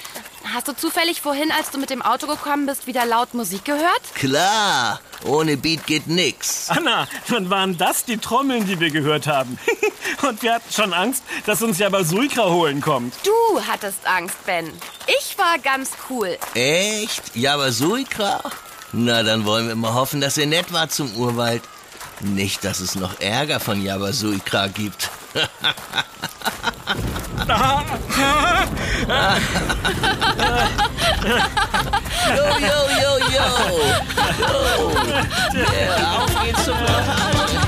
hast 0.53 0.69
du 0.69 0.73
zufällig 0.77 1.21
vorhin, 1.21 1.51
als 1.53 1.71
du 1.71 1.79
mit 1.79 1.89
dem 1.91 2.03
Auto 2.03 2.27
gekommen 2.27 2.67
bist, 2.67 2.87
wieder 2.87 3.07
laut 3.07 3.33
Musik 3.35 3.65
gehört? 3.65 4.03
Klar, 4.15 5.01
ohne 5.25 5.57
Beat 5.57 5.87
geht 5.87 6.07
nix. 6.09 6.69
Anna, 6.69 7.09
dann 7.29 7.49
waren 7.49 7.77
das 7.79 8.05
die 8.05 8.19
Trommeln, 8.19 8.67
die 8.67 8.79
wir 8.81 8.91
gehört 8.91 9.27
haben. 9.27 9.59
Und 10.23 10.43
wir 10.43 10.55
hatten 10.55 10.73
schon 10.73 10.93
Angst, 10.93 11.23
dass 11.47 11.63
uns 11.63 11.79
Yabasulka 11.79 12.45
holen 12.45 12.81
kommt. 12.81 13.15
Du 13.25 13.61
hattest 13.67 14.07
Angst, 14.07 14.45
Ben. 14.47 14.71
Ich 15.07 15.37
war 15.39 15.59
ganz 15.59 15.91
cool. 16.11 16.37
Echt? 16.55 17.35
Yabasuikra? 17.35 18.41
Na, 18.93 19.23
dann 19.23 19.45
wollen 19.45 19.69
wir 19.69 19.77
mal 19.77 19.95
hoffen, 19.95 20.21
dass 20.21 20.37
ihr 20.39 20.47
nett 20.47 20.73
wart 20.73 20.93
zum 20.93 21.15
Urwald. 21.17 21.63
Nicht, 22.21 22.65
dass 22.65 22.81
es 22.81 22.95
noch 22.95 23.21
Ärger 23.21 23.61
von 23.61 23.83
Yabasuikra 23.83 24.69
gibt. 24.69 25.11
yo, 25.35 25.45
yo, 32.59 32.79
yo, 33.01 33.13
yo. 33.31 33.47
yo. 34.41 34.93
Ja, 35.55 36.19
auf 36.19 36.43
geht's 36.43 36.65
zum 36.65 36.77
Plantage. 36.77 37.68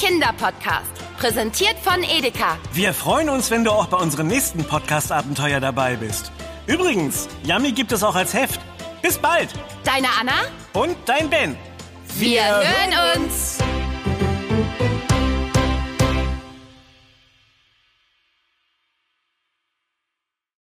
Kinderpodcast. 0.00 0.90
Präsentiert 1.18 1.76
von 1.82 2.02
Edeka. 2.02 2.56
Wir 2.72 2.92
freuen 2.94 3.28
uns, 3.28 3.50
wenn 3.50 3.64
du 3.64 3.70
auch 3.70 3.86
bei 3.86 3.96
unserem 3.96 4.26
nächsten 4.26 4.64
Podcast-Abenteuer 4.64 5.60
dabei 5.60 5.96
bist. 5.96 6.32
Übrigens, 6.66 7.28
Yummy 7.44 7.72
gibt 7.72 7.92
es 7.92 8.02
auch 8.02 8.16
als 8.16 8.34
Heft. 8.34 8.60
Bis 9.02 9.18
bald. 9.18 9.50
Deine 9.84 10.08
Anna? 10.18 10.32
Und 10.72 10.96
dein 11.06 11.30
Ben. 11.30 11.56
Wir, 12.16 12.42
hören 12.44 13.22
uns. 13.22 13.59